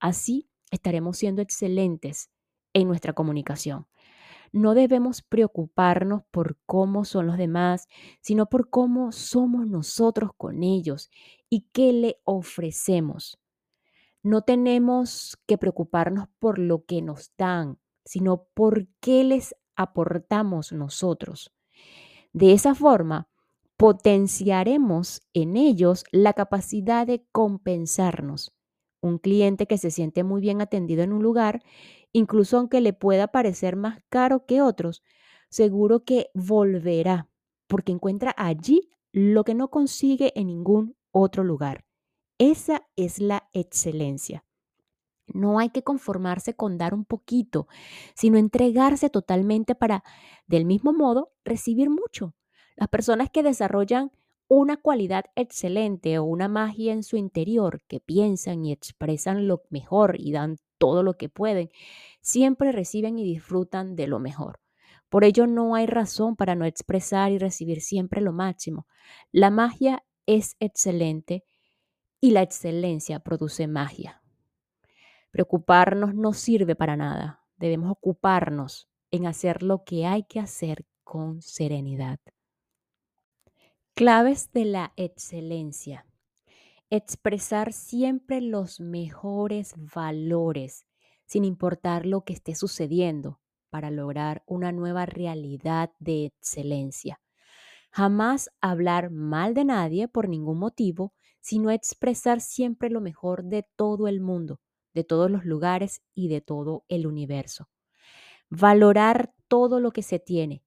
Así 0.00 0.48
estaremos 0.70 1.18
siendo 1.18 1.42
excelentes 1.42 2.30
en 2.72 2.88
nuestra 2.88 3.12
comunicación. 3.12 3.86
No 4.52 4.74
debemos 4.74 5.22
preocuparnos 5.22 6.22
por 6.30 6.58
cómo 6.66 7.04
son 7.04 7.26
los 7.26 7.38
demás, 7.38 7.88
sino 8.20 8.46
por 8.46 8.68
cómo 8.68 9.12
somos 9.12 9.66
nosotros 9.66 10.30
con 10.36 10.62
ellos 10.62 11.10
y 11.48 11.68
qué 11.72 11.92
le 11.92 12.20
ofrecemos. 12.24 13.38
No 14.22 14.42
tenemos 14.42 15.38
que 15.46 15.58
preocuparnos 15.58 16.28
por 16.38 16.58
lo 16.58 16.84
que 16.84 17.00
nos 17.02 17.32
dan, 17.36 17.78
sino 18.04 18.44
por 18.54 18.86
qué 19.00 19.24
les 19.24 19.56
aportamos 19.74 20.72
nosotros. 20.72 21.50
De 22.32 22.52
esa 22.52 22.74
forma, 22.74 23.28
potenciaremos 23.76 25.22
en 25.34 25.56
ellos 25.56 26.04
la 26.12 26.32
capacidad 26.32 27.06
de 27.06 27.24
compensarnos. 27.32 28.52
Un 29.00 29.18
cliente 29.18 29.66
que 29.66 29.78
se 29.78 29.90
siente 29.90 30.24
muy 30.24 30.40
bien 30.40 30.60
atendido 30.60 31.02
en 31.02 31.12
un 31.12 31.22
lugar, 31.22 31.62
incluso 32.12 32.58
aunque 32.58 32.80
le 32.80 32.92
pueda 32.92 33.28
parecer 33.28 33.76
más 33.76 34.00
caro 34.08 34.46
que 34.46 34.62
otros, 34.62 35.02
seguro 35.50 36.04
que 36.04 36.30
volverá 36.34 37.28
porque 37.72 37.90
encuentra 37.90 38.34
allí 38.36 38.90
lo 39.12 39.44
que 39.44 39.54
no 39.54 39.70
consigue 39.70 40.38
en 40.38 40.48
ningún 40.48 40.94
otro 41.10 41.42
lugar. 41.42 41.86
Esa 42.36 42.86
es 42.96 43.18
la 43.18 43.48
excelencia. 43.54 44.44
No 45.26 45.58
hay 45.58 45.70
que 45.70 45.82
conformarse 45.82 46.54
con 46.54 46.78
dar 46.78 46.94
un 46.94 47.04
poquito, 47.04 47.68
sino 48.14 48.38
entregarse 48.38 49.10
totalmente 49.10 49.74
para, 49.74 50.04
del 50.46 50.64
mismo 50.64 50.92
modo, 50.92 51.32
recibir 51.44 51.90
mucho. 51.90 52.34
Las 52.76 52.88
personas 52.88 53.30
que 53.30 53.42
desarrollan 53.42 54.10
una 54.48 54.76
cualidad 54.76 55.24
excelente 55.34 56.18
o 56.18 56.24
una 56.24 56.48
magia 56.48 56.92
en 56.92 57.02
su 57.02 57.16
interior, 57.16 57.82
que 57.88 58.00
piensan 58.00 58.64
y 58.64 58.72
expresan 58.72 59.48
lo 59.48 59.62
mejor 59.70 60.16
y 60.18 60.32
dan 60.32 60.58
todo 60.76 61.02
lo 61.02 61.14
que 61.16 61.28
pueden, 61.28 61.70
siempre 62.20 62.72
reciben 62.72 63.18
y 63.18 63.24
disfrutan 63.24 63.96
de 63.96 64.08
lo 64.08 64.18
mejor. 64.18 64.60
Por 65.08 65.24
ello 65.24 65.46
no 65.46 65.74
hay 65.74 65.86
razón 65.86 66.36
para 66.36 66.54
no 66.54 66.64
expresar 66.64 67.32
y 67.32 67.38
recibir 67.38 67.80
siempre 67.80 68.20
lo 68.20 68.32
máximo. 68.32 68.86
La 69.30 69.50
magia 69.50 70.04
es 70.26 70.56
excelente 70.58 71.44
y 72.20 72.30
la 72.30 72.42
excelencia 72.42 73.20
produce 73.20 73.66
magia. 73.66 74.21
Preocuparnos 75.32 76.14
no 76.14 76.34
sirve 76.34 76.76
para 76.76 76.94
nada. 76.94 77.42
Debemos 77.56 77.90
ocuparnos 77.90 78.90
en 79.10 79.26
hacer 79.26 79.62
lo 79.62 79.82
que 79.82 80.06
hay 80.06 80.24
que 80.24 80.38
hacer 80.38 80.84
con 81.02 81.40
serenidad. 81.40 82.20
Claves 83.94 84.52
de 84.52 84.66
la 84.66 84.92
excelencia. 84.96 86.06
Expresar 86.90 87.72
siempre 87.72 88.42
los 88.42 88.78
mejores 88.80 89.74
valores, 89.94 90.86
sin 91.24 91.46
importar 91.46 92.04
lo 92.04 92.24
que 92.24 92.34
esté 92.34 92.54
sucediendo, 92.54 93.40
para 93.70 93.90
lograr 93.90 94.42
una 94.46 94.70
nueva 94.70 95.06
realidad 95.06 95.92
de 95.98 96.26
excelencia. 96.26 97.22
Jamás 97.90 98.50
hablar 98.60 99.10
mal 99.10 99.54
de 99.54 99.64
nadie 99.64 100.08
por 100.08 100.28
ningún 100.28 100.58
motivo, 100.58 101.14
sino 101.40 101.70
expresar 101.70 102.42
siempre 102.42 102.90
lo 102.90 103.00
mejor 103.00 103.44
de 103.44 103.66
todo 103.76 104.08
el 104.08 104.20
mundo, 104.20 104.60
de 104.94 105.04
todos 105.04 105.30
los 105.30 105.44
lugares 105.44 106.02
y 106.14 106.28
de 106.28 106.40
todo 106.40 106.84
el 106.88 107.06
universo. 107.06 107.68
Valorar 108.50 109.32
todo 109.48 109.80
lo 109.80 109.92
que 109.92 110.02
se 110.02 110.18
tiene. 110.18 110.62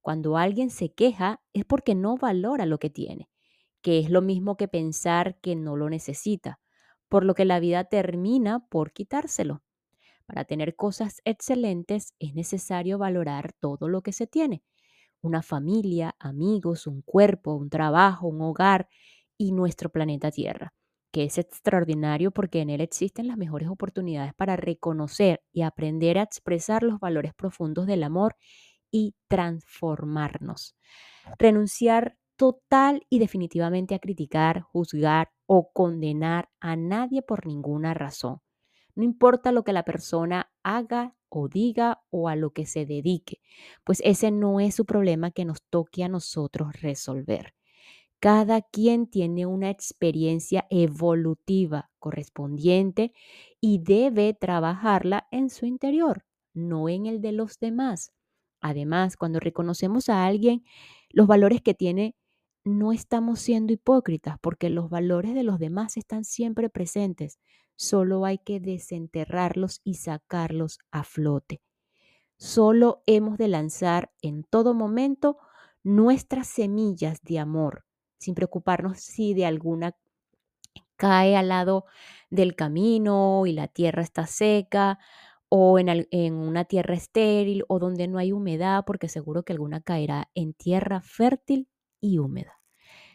Cuando 0.00 0.36
alguien 0.36 0.70
se 0.70 0.92
queja 0.92 1.40
es 1.52 1.64
porque 1.64 1.94
no 1.94 2.16
valora 2.16 2.66
lo 2.66 2.78
que 2.78 2.90
tiene, 2.90 3.28
que 3.82 3.98
es 3.98 4.10
lo 4.10 4.22
mismo 4.22 4.56
que 4.56 4.68
pensar 4.68 5.38
que 5.40 5.56
no 5.56 5.76
lo 5.76 5.90
necesita, 5.90 6.60
por 7.08 7.24
lo 7.24 7.34
que 7.34 7.44
la 7.44 7.60
vida 7.60 7.84
termina 7.84 8.66
por 8.68 8.92
quitárselo. 8.92 9.62
Para 10.26 10.44
tener 10.44 10.76
cosas 10.76 11.20
excelentes 11.24 12.14
es 12.18 12.34
necesario 12.34 12.98
valorar 12.98 13.52
todo 13.54 13.88
lo 13.88 14.02
que 14.02 14.12
se 14.12 14.26
tiene. 14.26 14.62
Una 15.22 15.42
familia, 15.42 16.16
amigos, 16.18 16.86
un 16.86 17.02
cuerpo, 17.02 17.54
un 17.54 17.70
trabajo, 17.70 18.28
un 18.28 18.40
hogar 18.42 18.88
y 19.36 19.52
nuestro 19.52 19.90
planeta 19.90 20.30
Tierra 20.30 20.74
que 21.12 21.24
es 21.24 21.38
extraordinario 21.38 22.30
porque 22.30 22.60
en 22.60 22.70
él 22.70 22.80
existen 22.80 23.28
las 23.28 23.36
mejores 23.36 23.68
oportunidades 23.68 24.34
para 24.34 24.56
reconocer 24.56 25.42
y 25.52 25.62
aprender 25.62 26.18
a 26.18 26.22
expresar 26.22 26.82
los 26.82 27.00
valores 27.00 27.34
profundos 27.34 27.86
del 27.86 28.02
amor 28.02 28.36
y 28.90 29.14
transformarnos. 29.28 30.76
Renunciar 31.38 32.16
total 32.36 33.06
y 33.10 33.18
definitivamente 33.18 33.94
a 33.94 33.98
criticar, 33.98 34.62
juzgar 34.62 35.30
o 35.46 35.70
condenar 35.72 36.48
a 36.60 36.76
nadie 36.76 37.22
por 37.22 37.46
ninguna 37.46 37.94
razón. 37.94 38.40
No 38.94 39.04
importa 39.04 39.52
lo 39.52 39.64
que 39.64 39.72
la 39.72 39.84
persona 39.84 40.50
haga 40.62 41.14
o 41.30 41.48
diga 41.48 42.02
o 42.10 42.28
a 42.28 42.36
lo 42.36 42.50
que 42.52 42.66
se 42.66 42.86
dedique, 42.86 43.40
pues 43.84 44.00
ese 44.04 44.30
no 44.30 44.60
es 44.60 44.74
su 44.74 44.86
problema 44.86 45.30
que 45.30 45.44
nos 45.44 45.62
toque 45.70 46.04
a 46.04 46.08
nosotros 46.08 46.80
resolver. 46.80 47.54
Cada 48.20 48.62
quien 48.62 49.06
tiene 49.06 49.46
una 49.46 49.70
experiencia 49.70 50.66
evolutiva 50.70 51.90
correspondiente 52.00 53.12
y 53.60 53.78
debe 53.78 54.34
trabajarla 54.34 55.28
en 55.30 55.50
su 55.50 55.66
interior, 55.66 56.24
no 56.52 56.88
en 56.88 57.06
el 57.06 57.20
de 57.20 57.30
los 57.30 57.60
demás. 57.60 58.10
Además, 58.60 59.16
cuando 59.16 59.38
reconocemos 59.38 60.08
a 60.08 60.26
alguien 60.26 60.64
los 61.10 61.28
valores 61.28 61.62
que 61.62 61.74
tiene, 61.74 62.16
no 62.64 62.90
estamos 62.90 63.38
siendo 63.38 63.72
hipócritas 63.72 64.36
porque 64.40 64.68
los 64.68 64.90
valores 64.90 65.32
de 65.34 65.44
los 65.44 65.60
demás 65.60 65.96
están 65.96 66.24
siempre 66.24 66.68
presentes. 66.68 67.38
Solo 67.76 68.24
hay 68.24 68.38
que 68.38 68.58
desenterrarlos 68.58 69.80
y 69.84 69.94
sacarlos 69.94 70.80
a 70.90 71.04
flote. 71.04 71.62
Solo 72.36 73.04
hemos 73.06 73.38
de 73.38 73.46
lanzar 73.46 74.10
en 74.22 74.42
todo 74.42 74.74
momento 74.74 75.38
nuestras 75.84 76.48
semillas 76.48 77.20
de 77.22 77.38
amor 77.38 77.84
sin 78.18 78.34
preocuparnos 78.34 78.98
si 78.98 79.34
de 79.34 79.46
alguna 79.46 79.96
cae 80.96 81.36
al 81.36 81.48
lado 81.48 81.86
del 82.28 82.54
camino 82.54 83.46
y 83.46 83.52
la 83.52 83.68
tierra 83.68 84.02
está 84.02 84.26
seca 84.26 84.98
o 85.48 85.78
en, 85.78 86.34
una 86.34 86.64
tierra 86.64 86.94
estéril 86.94 87.64
o 87.68 87.78
donde 87.78 88.06
no 88.06 88.18
hay 88.18 88.32
humedad, 88.32 88.84
porque 88.86 89.08
seguro 89.08 89.44
que 89.44 89.54
alguna 89.54 89.80
caerá 89.80 90.28
en 90.34 90.52
tierra 90.52 91.00
fértil 91.00 91.68
y 92.00 92.18
húmeda. 92.18 92.60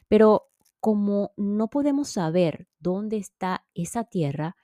Pero 0.07 0.49
como 0.79 1.31
no 1.37 1.69
podemos 1.69 2.09
saber 2.09 2.67
dónde 2.79 3.17
está 3.17 3.65
esa 3.75 4.05
tierra, 4.05 4.55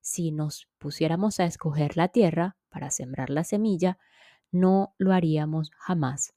si 0.00 0.30
nos 0.30 0.68
pusiéramos 0.78 1.40
a 1.40 1.46
escoger 1.46 1.96
la 1.96 2.08
tierra 2.08 2.56
para 2.68 2.90
sembrar 2.90 3.28
la 3.28 3.42
semilla, 3.42 3.98
no 4.52 4.94
lo 4.98 5.12
haríamos 5.12 5.70
jamás. 5.76 6.32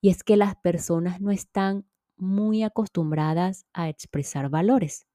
Y 0.00 0.08
es 0.08 0.24
que 0.24 0.36
las 0.36 0.56
personas 0.56 1.20
no 1.20 1.30
están 1.30 1.86
muy 2.22 2.62
acostumbradas 2.62 3.66
a 3.72 3.88
expresar 3.88 4.48
valores. 4.48 5.08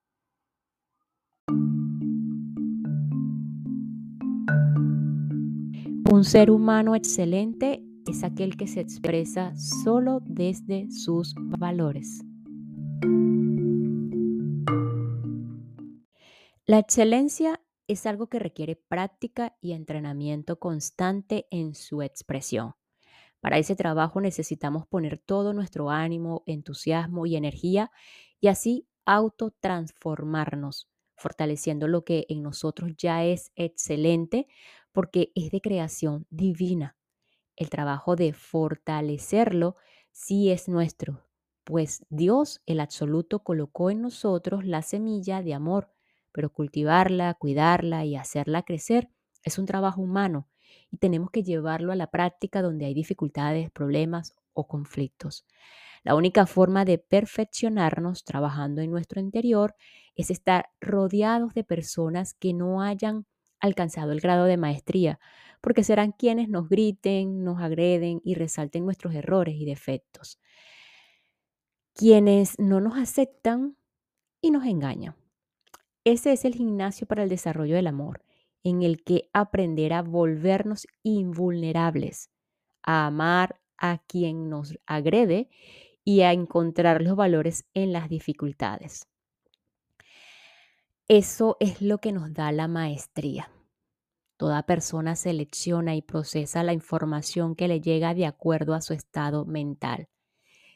Un 6.11 6.23
ser 6.23 6.51
humano 6.51 6.95
excelente 6.95 7.81
es 8.07 8.25
aquel 8.25 8.57
que 8.57 8.67
se 8.67 8.81
expresa 8.81 9.55
solo 9.55 10.19
desde 10.21 10.91
sus 10.91 11.33
valores. 11.37 12.19
La 16.65 16.79
excelencia 16.79 17.61
es 17.87 18.05
algo 18.05 18.27
que 18.27 18.39
requiere 18.39 18.75
práctica 18.75 19.55
y 19.61 19.71
entrenamiento 19.71 20.59
constante 20.59 21.47
en 21.51 21.73
su 21.73 22.01
expresión. 22.01 22.73
Para 23.41 23.57
ese 23.57 23.75
trabajo 23.75 24.21
necesitamos 24.21 24.87
poner 24.87 25.17
todo 25.19 25.53
nuestro 25.53 25.89
ánimo, 25.91 26.43
entusiasmo 26.45 27.25
y 27.25 27.35
energía 27.35 27.91
y 28.39 28.47
así 28.47 28.87
autotransformarnos, 29.05 30.89
fortaleciendo 31.15 31.87
lo 31.87 32.03
que 32.03 32.25
en 32.29 32.43
nosotros 32.43 32.91
ya 32.97 33.23
es 33.25 33.51
excelente 33.55 34.47
porque 34.91 35.31
es 35.35 35.51
de 35.51 35.61
creación 35.61 36.25
divina. 36.29 36.95
El 37.55 37.69
trabajo 37.69 38.15
de 38.15 38.33
fortalecerlo 38.33 39.75
sí 40.11 40.51
es 40.51 40.67
nuestro, 40.69 41.23
pues 41.63 42.05
Dios 42.09 42.61
el 42.65 42.79
absoluto 42.79 43.43
colocó 43.43 43.91
en 43.91 44.01
nosotros 44.01 44.65
la 44.65 44.81
semilla 44.81 45.41
de 45.41 45.53
amor, 45.53 45.91
pero 46.31 46.51
cultivarla, 46.51 47.33
cuidarla 47.33 48.05
y 48.05 48.15
hacerla 48.15 48.63
crecer 48.63 49.09
es 49.43 49.57
un 49.59 49.65
trabajo 49.65 50.01
humano 50.01 50.47
tenemos 50.97 51.31
que 51.31 51.43
llevarlo 51.43 51.91
a 51.91 51.95
la 51.95 52.07
práctica 52.07 52.61
donde 52.61 52.85
hay 52.85 52.93
dificultades, 52.93 53.71
problemas 53.71 54.35
o 54.53 54.67
conflictos. 54.67 55.45
La 56.03 56.15
única 56.15 56.45
forma 56.45 56.85
de 56.85 56.97
perfeccionarnos 56.97 58.23
trabajando 58.23 58.81
en 58.81 58.91
nuestro 58.91 59.19
interior 59.19 59.75
es 60.15 60.31
estar 60.31 60.69
rodeados 60.79 61.53
de 61.53 61.63
personas 61.63 62.33
que 62.33 62.53
no 62.53 62.81
hayan 62.81 63.25
alcanzado 63.59 64.11
el 64.11 64.19
grado 64.19 64.45
de 64.45 64.57
maestría, 64.57 65.19
porque 65.61 65.83
serán 65.83 66.11
quienes 66.11 66.49
nos 66.49 66.69
griten, 66.69 67.43
nos 67.43 67.61
agreden 67.61 68.21
y 68.23 68.35
resalten 68.35 68.85
nuestros 68.85 69.15
errores 69.15 69.55
y 69.55 69.65
defectos. 69.65 70.39
Quienes 71.93 72.59
no 72.59 72.79
nos 72.79 72.97
aceptan 72.97 73.75
y 74.39 74.51
nos 74.51 74.65
engañan. 74.65 75.15
Ese 76.03 76.31
es 76.31 76.45
el 76.45 76.53
gimnasio 76.53 77.07
para 77.07 77.23
el 77.23 77.29
desarrollo 77.29 77.75
del 77.75 77.87
amor 77.87 78.21
en 78.67 78.83
el 78.83 79.01
que 79.01 79.29
aprender 79.31 79.93
a 79.93 80.01
volvernos 80.01 80.87
invulnerables, 81.01 82.29
a 82.83 83.05
amar 83.05 83.61
a 83.77 83.99
quien 83.99 84.49
nos 84.49 84.77
agrede 84.85 85.49
y 86.03 86.21
a 86.21 86.33
encontrar 86.33 87.01
los 87.01 87.15
valores 87.15 87.65
en 87.73 87.93
las 87.93 88.09
dificultades. 88.09 89.07
Eso 91.07 91.55
es 91.61 91.81
lo 91.81 91.99
que 91.99 92.11
nos 92.11 92.33
da 92.33 92.51
la 92.51 92.67
maestría. 92.67 93.49
Toda 94.35 94.63
persona 94.63 95.15
selecciona 95.15 95.95
y 95.95 96.01
procesa 96.01 96.61
la 96.61 96.73
información 96.73 97.55
que 97.55 97.69
le 97.69 97.79
llega 97.79 98.13
de 98.13 98.25
acuerdo 98.25 98.73
a 98.73 98.81
su 98.81 98.91
estado 98.93 99.45
mental. 99.45 100.09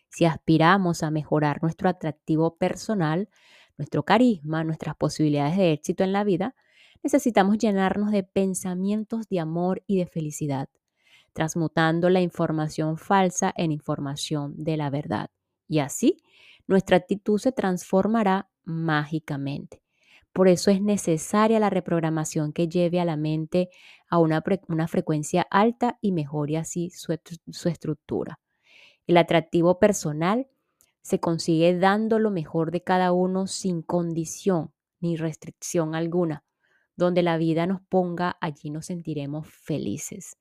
Si 0.08 0.24
aspiramos 0.24 1.04
a 1.04 1.12
mejorar 1.12 1.62
nuestro 1.62 1.90
atractivo 1.90 2.56
personal, 2.56 3.28
nuestro 3.78 4.04
carisma, 4.04 4.64
nuestras 4.64 4.96
posibilidades 4.96 5.58
de 5.58 5.74
éxito 5.74 6.06
en 6.06 6.14
la 6.14 6.24
vida, 6.24 6.56
necesitamos 7.04 7.58
llenarnos 7.58 8.12
de 8.12 8.24
pensamientos 8.24 9.28
de 9.28 9.40
amor 9.40 9.84
y 9.88 9.98
de 9.98 10.06
felicidad, 10.06 10.70
transmutando 11.34 12.10
la 12.10 12.22
información 12.22 12.98
falsa 12.98 13.54
en 13.56 13.72
información 13.72 14.54
de 14.58 14.78
la 14.78 14.90
verdad. 14.90 15.30
Y 15.68 15.80
así, 15.80 16.22
nuestra 16.68 16.98
actitud 16.98 17.40
se 17.40 17.52
transformará 17.52 18.50
mágicamente. 18.64 19.82
Por 20.34 20.48
eso 20.48 20.72
es 20.72 20.82
necesaria 20.82 21.60
la 21.60 21.70
reprogramación 21.70 22.54
que 22.54 22.70
lleve 22.70 23.02
a 23.02 23.06
la 23.06 23.18
mente 23.18 23.70
a 24.08 24.18
una, 24.20 24.42
una 24.68 24.88
frecuencia 24.88 25.46
alta 25.50 25.98
y 26.02 26.12
mejore 26.12 26.58
así 26.58 26.90
su, 26.90 27.18
su 27.52 27.70
estructura. 27.70 28.40
El 29.08 29.18
atractivo 29.18 29.80
personal 29.80 30.48
se 31.02 31.20
consigue 31.20 31.78
dando 31.78 32.20
lo 32.20 32.32
mejor 32.32 32.72
de 32.72 32.84
cada 32.84 33.12
uno 33.12 33.48
sin 33.48 33.82
condición 33.82 34.72
ni 35.02 35.18
restricción 35.18 35.96
alguna 35.96 36.44
donde 37.06 37.24
la 37.24 37.38
vida 37.38 37.68
nos 37.68 37.82
ponga, 37.82 38.38
allí 38.42 38.70
nos 38.70 38.88
sentiremos 38.88 39.48
felices. 39.50 40.38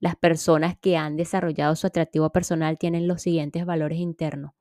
Las 0.00 0.16
personas 0.16 0.76
que 0.78 0.96
han 0.96 1.16
desarrollado 1.16 1.76
su 1.76 1.86
atractivo 1.86 2.30
personal 2.32 2.78
tienen 2.78 3.08
los 3.08 3.22
siguientes 3.22 3.66
valores 3.66 3.98
internos. 3.98 4.52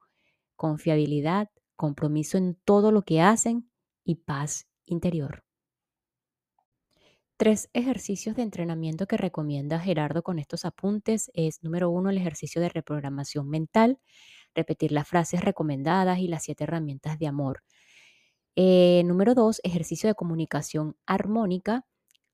Confiabilidad, 0.55 1.49
compromiso 1.75 2.37
en 2.37 2.55
todo 2.65 2.91
lo 2.91 3.03
que 3.03 3.21
hacen 3.21 3.69
y 4.03 4.15
paz 4.15 4.67
interior. 4.85 5.43
tres 7.37 7.69
ejercicios 7.73 8.35
de 8.35 8.43
entrenamiento 8.43 9.07
que 9.07 9.17
recomienda 9.17 9.79
Gerardo 9.79 10.23
con 10.23 10.39
estos 10.39 10.65
apuntes 10.65 11.31
es, 11.33 11.63
número 11.63 11.89
uno, 11.89 12.09
el 12.09 12.17
ejercicio 12.17 12.61
de 12.61 12.69
reprogramación 12.69 13.49
mental, 13.49 13.99
repetir 14.53 14.91
las 14.91 15.07
frases 15.07 15.41
recomendadas 15.43 16.19
y 16.19 16.27
las 16.27 16.43
siete 16.43 16.65
herramientas 16.65 17.17
de 17.17 17.27
amor. 17.27 17.63
Eh, 18.61 19.03
número 19.05 19.35
dos, 19.35 19.61
ejercicio 19.63 20.09
de 20.09 20.15
comunicación 20.15 20.97
armónica. 21.05 21.85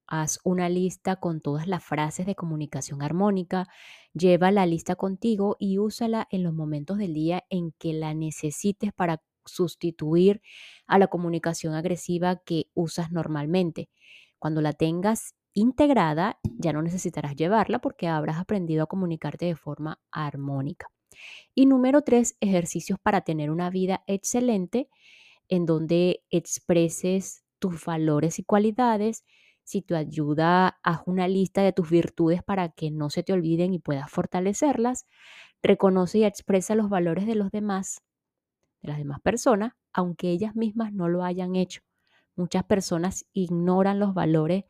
Haz 0.08 0.40
una 0.44 0.70
lista 0.70 1.18
con 1.18 1.40
todas 1.40 1.68
las 1.68 1.84
frases 1.84 2.26
de 2.26 2.34
comunicación 2.34 3.04
armónica, 3.04 3.68
lleva 4.12 4.50
la 4.50 4.66
lista 4.66 4.96
contigo 4.96 5.56
y 5.60 5.78
úsala 5.78 6.28
en 6.32 6.42
los 6.42 6.52
momentos 6.52 6.98
del 6.98 7.14
día 7.14 7.44
en 7.52 7.74
que 7.74 7.94
la 7.94 8.16
necesites 8.16 8.92
para 8.92 9.22
sustituir 9.46 10.42
a 10.88 10.98
la 10.98 11.10
comunicación 11.10 11.76
agresiva 11.76 12.38
que 12.38 12.72
usas 12.74 13.12
normalmente. 13.12 13.92
Cuando 14.40 14.62
la 14.62 14.74
tengas 14.74 15.36
integrada, 15.54 16.40
ya 16.58 16.74
no 16.74 16.82
necesitarás 16.82 17.36
llevarla 17.36 17.78
porque 17.78 18.08
habrás 18.08 18.38
aprendido 18.40 18.86
a 18.86 18.88
comunicarte 18.88 19.46
de 19.46 19.56
forma 19.56 20.00
armónica. 20.10 20.88
Y 21.54 21.68
número 21.68 22.02
tres, 22.02 22.36
ejercicios 22.40 22.98
para 23.00 23.22
tener 23.22 23.52
una 23.52 23.70
vida 23.70 24.04
excelente 24.08 24.90
en 25.50 25.66
donde 25.66 26.24
expreses 26.30 27.44
tus 27.60 27.86
valores 27.86 28.40
y 28.40 28.44
cualidades. 28.44 29.26
Si 29.64 29.82
te 29.82 29.96
ayuda, 29.96 30.80
haz 30.84 31.02
una 31.06 31.28
lista 31.28 31.62
de 31.64 31.74
tus 31.74 31.90
virtudes 31.90 32.44
para 32.44 32.70
que 32.70 32.92
no 32.92 33.10
se 33.10 33.24
te 33.24 33.34
olviden 33.34 33.74
y 33.74 33.80
puedas 33.80 34.12
fortalecerlas. 34.12 35.06
Reconoce 35.64 36.20
y 36.20 36.24
expresa 36.26 36.76
los 36.76 36.90
valores 36.90 37.26
de 37.28 37.36
los 37.36 37.52
demás, 37.52 38.02
de 38.82 38.90
las 38.90 38.98
demás 38.98 39.20
personas, 39.22 39.74
aunque 39.94 40.30
ellas 40.30 40.56
mismas 40.56 40.94
no 40.94 41.10
lo 41.10 41.24
hayan 41.24 41.56
hecho. 41.56 41.82
Muchas 42.36 42.64
personas 42.66 43.26
ignoran 43.34 44.00
los 44.00 44.14
valores 44.14 44.66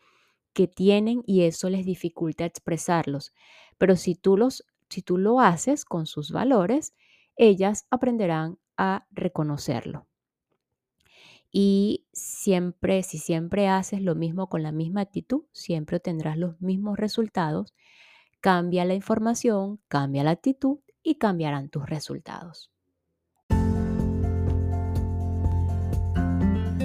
que 0.54 0.68
tienen 0.68 1.24
y 1.26 1.44
eso 1.44 1.70
les 1.70 1.86
dificulta 1.86 2.46
expresarlos. 2.46 3.34
Pero 3.78 3.96
si 3.96 4.16
tú, 4.16 4.38
los, 4.38 4.66
si 4.90 5.02
tú 5.02 5.18
lo 5.18 5.40
haces 5.42 5.86
con 5.86 6.06
sus 6.06 6.32
valores, 6.32 6.94
ellas 7.36 7.88
aprenderán 7.92 8.58
a 8.78 9.08
reconocerlo. 9.12 10.08
Y 11.58 12.06
siempre, 12.12 13.02
si 13.02 13.18
siempre 13.18 13.70
haces 13.70 14.02
lo 14.02 14.14
mismo 14.14 14.50
con 14.50 14.62
la 14.62 14.74
misma 14.74 15.00
actitud, 15.00 15.44
siempre 15.54 15.96
obtendrás 15.96 16.38
los 16.38 16.60
mismos 16.60 16.98
resultados. 17.00 17.74
Cambia 18.42 18.84
la 18.84 18.94
información, 18.94 19.80
cambia 19.88 20.26
la 20.26 20.32
actitud 20.32 20.80
y 21.02 21.16
cambiarán 21.16 21.70
tus 21.70 21.86
resultados. 21.86 22.74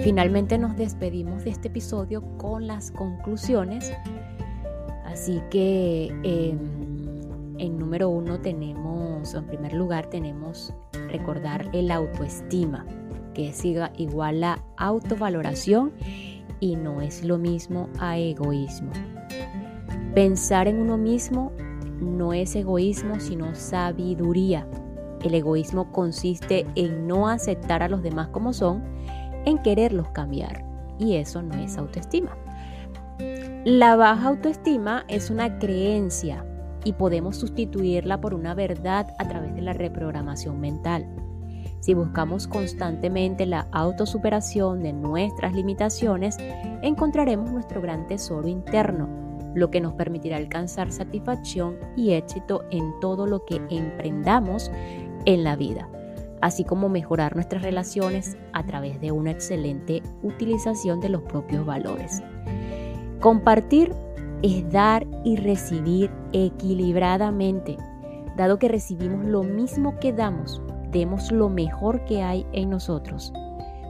Finalmente 0.04 0.56
nos 0.56 0.76
despedimos 0.76 1.42
de 1.42 1.50
este 1.50 1.66
episodio 1.66 2.22
con 2.38 2.68
las 2.68 2.92
conclusiones. 2.92 3.92
Así 5.04 5.42
que 5.50 6.14
em, 6.22 7.59
en 7.59 7.76
número 7.76 8.09
uno 8.09 8.40
tenemos, 8.40 9.35
en 9.35 9.48
primer 9.48 9.72
lugar 9.72 10.09
tenemos 10.11 10.72
recordar 11.09 11.68
el 11.72 11.90
autoestima 11.90 12.87
que 13.34 13.48
es 13.48 13.64
igual 13.64 14.44
a 14.44 14.62
autovaloración 14.76 15.92
y 16.60 16.76
no 16.76 17.00
es 17.00 17.24
lo 17.24 17.38
mismo 17.38 17.88
a 17.98 18.18
egoísmo. 18.18 18.92
Pensar 20.14 20.68
en 20.68 20.80
uno 20.80 20.98
mismo 20.98 21.52
no 22.00 22.32
es 22.32 22.54
egoísmo, 22.56 23.20
sino 23.20 23.54
sabiduría. 23.54 24.66
El 25.22 25.34
egoísmo 25.34 25.92
consiste 25.92 26.66
en 26.74 27.06
no 27.06 27.28
aceptar 27.28 27.82
a 27.82 27.88
los 27.88 28.02
demás 28.02 28.28
como 28.28 28.52
son, 28.52 28.82
en 29.44 29.58
quererlos 29.58 30.08
cambiar. 30.08 30.64
Y 30.98 31.16
eso 31.16 31.42
no 31.42 31.54
es 31.54 31.78
autoestima. 31.78 32.36
La 33.64 33.96
baja 33.96 34.28
autoestima 34.28 35.04
es 35.08 35.30
una 35.30 35.58
creencia 35.58 36.44
y 36.84 36.94
podemos 36.94 37.36
sustituirla 37.36 38.20
por 38.20 38.34
una 38.34 38.54
verdad 38.54 39.14
a 39.18 39.28
través 39.28 39.54
de 39.54 39.60
la 39.60 39.74
reprogramación 39.74 40.60
mental. 40.60 41.06
Si 41.80 41.94
buscamos 41.94 42.46
constantemente 42.46 43.46
la 43.46 43.66
autosuperación 43.72 44.82
de 44.82 44.92
nuestras 44.92 45.54
limitaciones, 45.54 46.36
encontraremos 46.82 47.50
nuestro 47.50 47.80
gran 47.80 48.06
tesoro 48.06 48.48
interno, 48.48 49.08
lo 49.54 49.70
que 49.70 49.80
nos 49.80 49.94
permitirá 49.94 50.36
alcanzar 50.36 50.92
satisfacción 50.92 51.78
y 51.96 52.12
éxito 52.12 52.64
en 52.70 52.92
todo 53.00 53.26
lo 53.26 53.46
que 53.46 53.62
emprendamos 53.70 54.70
en 55.24 55.42
la 55.42 55.56
vida, 55.56 55.88
así 56.42 56.64
como 56.64 56.90
mejorar 56.90 57.34
nuestras 57.34 57.62
relaciones 57.62 58.36
a 58.52 58.62
través 58.62 59.00
de 59.00 59.10
una 59.10 59.30
excelente 59.30 60.02
utilización 60.22 61.00
de 61.00 61.08
los 61.08 61.22
propios 61.22 61.64
valores. 61.64 62.22
Compartir 63.20 63.92
es 64.42 64.70
dar 64.70 65.06
y 65.24 65.36
recibir 65.36 66.10
equilibradamente, 66.32 67.78
dado 68.36 68.58
que 68.58 68.68
recibimos 68.68 69.24
lo 69.24 69.42
mismo 69.42 69.98
que 69.98 70.12
damos 70.12 70.62
demos 70.90 71.31
lo 71.31 71.48
mejor 71.48 72.05
que 72.05 72.22
hay 72.22 72.46
en 72.53 72.70
nosotros. 72.70 73.33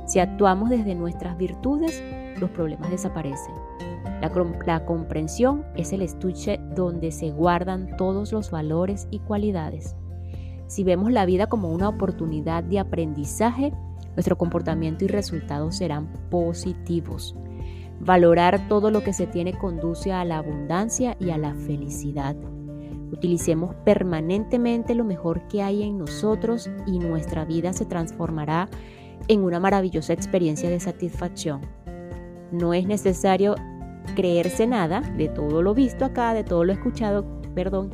Si 0.06 0.18
actuamos 0.18 0.70
desde 0.70 0.94
nuestras 0.94 1.36
virtudes, 1.36 2.02
los 2.40 2.50
problemas 2.50 2.90
desaparecen. 2.90 3.54
La, 4.66 4.84
comprensión 4.84 5.64
es 5.76 5.92
el 5.92 6.02
estuche 6.02 6.60
donde 6.74 7.10
se 7.10 7.30
guardan 7.30 7.96
todos 7.96 8.32
los 8.32 8.50
valores 8.50 9.08
y 9.10 9.20
cualidades. 9.20 9.96
Si 10.66 10.84
vemos 10.84 11.10
la 11.10 11.24
vida 11.24 11.46
como 11.46 11.70
una 11.70 11.88
oportunidad 11.88 12.62
de 12.62 12.78
aprendizaje, 12.78 13.72
nuestro 14.14 14.36
comportamiento 14.36 15.04
y 15.04 15.08
resultados 15.08 15.76
serán 15.76 16.12
positivos. 16.30 17.34
Valorar 18.00 18.68
todo 18.68 18.90
lo 18.90 19.02
que 19.02 19.12
se 19.12 19.26
tiene 19.26 19.56
conduce 19.56 20.12
a 20.12 20.24
la 20.24 20.38
abundancia 20.38 21.16
y 21.18 21.30
a 21.30 21.38
la 21.38 21.54
felicidad. 21.54 22.36
Utilicemos 23.12 23.74
permanentemente 23.84 24.94
lo 24.94 25.04
mejor 25.04 25.48
que 25.48 25.62
hay 25.62 25.82
en 25.82 25.98
nosotros 25.98 26.70
y 26.86 26.98
nuestra 26.98 27.44
vida 27.44 27.72
se 27.72 27.84
transformará 27.84 28.68
en 29.28 29.42
una 29.42 29.58
maravillosa 29.58 30.12
experiencia 30.12 30.70
de 30.70 30.80
satisfacción. 30.80 31.60
No 32.52 32.72
es 32.72 32.86
necesario 32.86 33.56
creerse 34.14 34.66
nada 34.66 35.00
de 35.00 35.28
todo 35.28 35.62
lo 35.62 35.74
visto 35.74 36.04
acá, 36.04 36.34
de 36.34 36.44
todo 36.44 36.64
lo 36.64 36.72
escuchado, 36.72 37.24
perdón. 37.54 37.90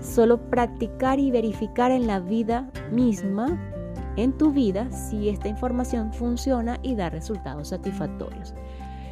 Solo 0.00 0.48
practicar 0.48 1.18
y 1.18 1.30
verificar 1.30 1.90
en 1.90 2.06
la 2.06 2.20
vida 2.20 2.70
misma, 2.90 3.60
en 4.16 4.32
tu 4.32 4.52
vida, 4.52 4.90
si 4.90 5.28
esta 5.28 5.48
información 5.48 6.12
funciona 6.12 6.78
y 6.82 6.94
da 6.94 7.10
resultados 7.10 7.68
satisfactorios. 7.68 8.54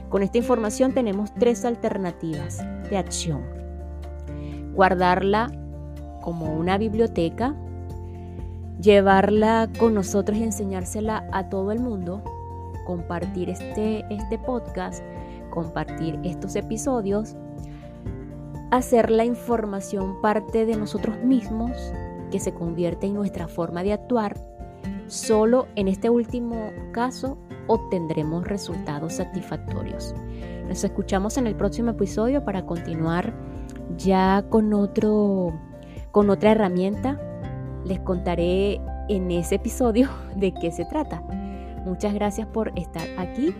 Con 0.08 0.22
esta 0.22 0.38
información 0.38 0.92
tenemos 0.94 1.34
tres 1.34 1.64
alternativas 1.64 2.64
de 2.88 2.96
acción 2.96 3.67
guardarla 4.78 5.50
como 6.22 6.54
una 6.54 6.78
biblioteca, 6.78 7.56
llevarla 8.80 9.68
con 9.76 9.92
nosotros 9.92 10.38
y 10.38 10.44
enseñársela 10.44 11.28
a 11.32 11.48
todo 11.48 11.72
el 11.72 11.80
mundo, 11.80 12.22
compartir 12.86 13.50
este, 13.50 14.04
este 14.08 14.38
podcast, 14.38 15.02
compartir 15.50 16.20
estos 16.22 16.54
episodios, 16.54 17.34
hacer 18.70 19.10
la 19.10 19.24
información 19.24 20.20
parte 20.22 20.64
de 20.64 20.76
nosotros 20.76 21.24
mismos, 21.24 21.72
que 22.30 22.38
se 22.38 22.54
convierte 22.54 23.08
en 23.08 23.14
nuestra 23.14 23.48
forma 23.48 23.82
de 23.82 23.94
actuar. 23.94 24.36
Solo 25.08 25.66
en 25.74 25.88
este 25.88 26.08
último 26.08 26.70
caso 26.92 27.36
obtendremos 27.66 28.46
resultados 28.46 29.14
satisfactorios. 29.14 30.14
Nos 30.68 30.84
escuchamos 30.84 31.36
en 31.36 31.48
el 31.48 31.56
próximo 31.56 31.90
episodio 31.90 32.44
para 32.44 32.64
continuar 32.64 33.57
ya 33.96 34.44
con 34.48 34.74
otro 34.74 35.52
con 36.10 36.30
otra 36.30 36.52
herramienta 36.52 37.20
les 37.84 38.00
contaré 38.00 38.80
en 39.08 39.30
ese 39.30 39.56
episodio 39.56 40.08
de 40.36 40.52
qué 40.52 40.70
se 40.70 40.84
trata. 40.84 41.22
Muchas 41.84 42.12
gracias 42.14 42.46
por 42.48 42.72
estar 42.76 43.06
aquí 43.18 43.54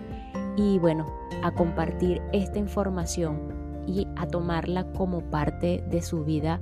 y 0.56 0.78
bueno, 0.78 1.06
a 1.42 1.52
compartir 1.52 2.20
esta 2.32 2.58
información 2.58 3.84
y 3.86 4.06
a 4.16 4.26
tomarla 4.26 4.92
como 4.92 5.20
parte 5.30 5.82
de 5.88 6.02
su 6.02 6.24
vida. 6.24 6.60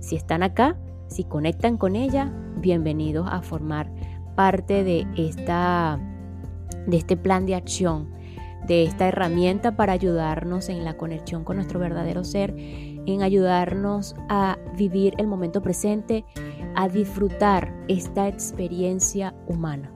Si 0.00 0.16
están 0.16 0.42
acá, 0.42 0.76
si 1.06 1.24
conectan 1.24 1.76
con 1.76 1.96
ella, 1.96 2.32
bienvenidos 2.56 3.28
a 3.30 3.42
formar 3.42 3.90
parte 4.34 4.84
de 4.84 5.06
esta 5.16 6.00
de 6.86 6.96
este 6.96 7.16
plan 7.16 7.46
de 7.46 7.54
acción, 7.54 8.10
de 8.66 8.84
esta 8.84 9.08
herramienta 9.08 9.76
para 9.76 9.92
ayudarnos 9.92 10.68
en 10.68 10.84
la 10.84 10.96
conexión 10.96 11.44
con 11.44 11.56
nuestro 11.56 11.78
verdadero 11.78 12.24
ser 12.24 12.54
en 13.06 13.22
ayudarnos 13.22 14.14
a 14.28 14.58
vivir 14.76 15.14
el 15.18 15.26
momento 15.26 15.62
presente, 15.62 16.24
a 16.74 16.88
disfrutar 16.88 17.72
esta 17.88 18.28
experiencia 18.28 19.34
humana. 19.46 19.95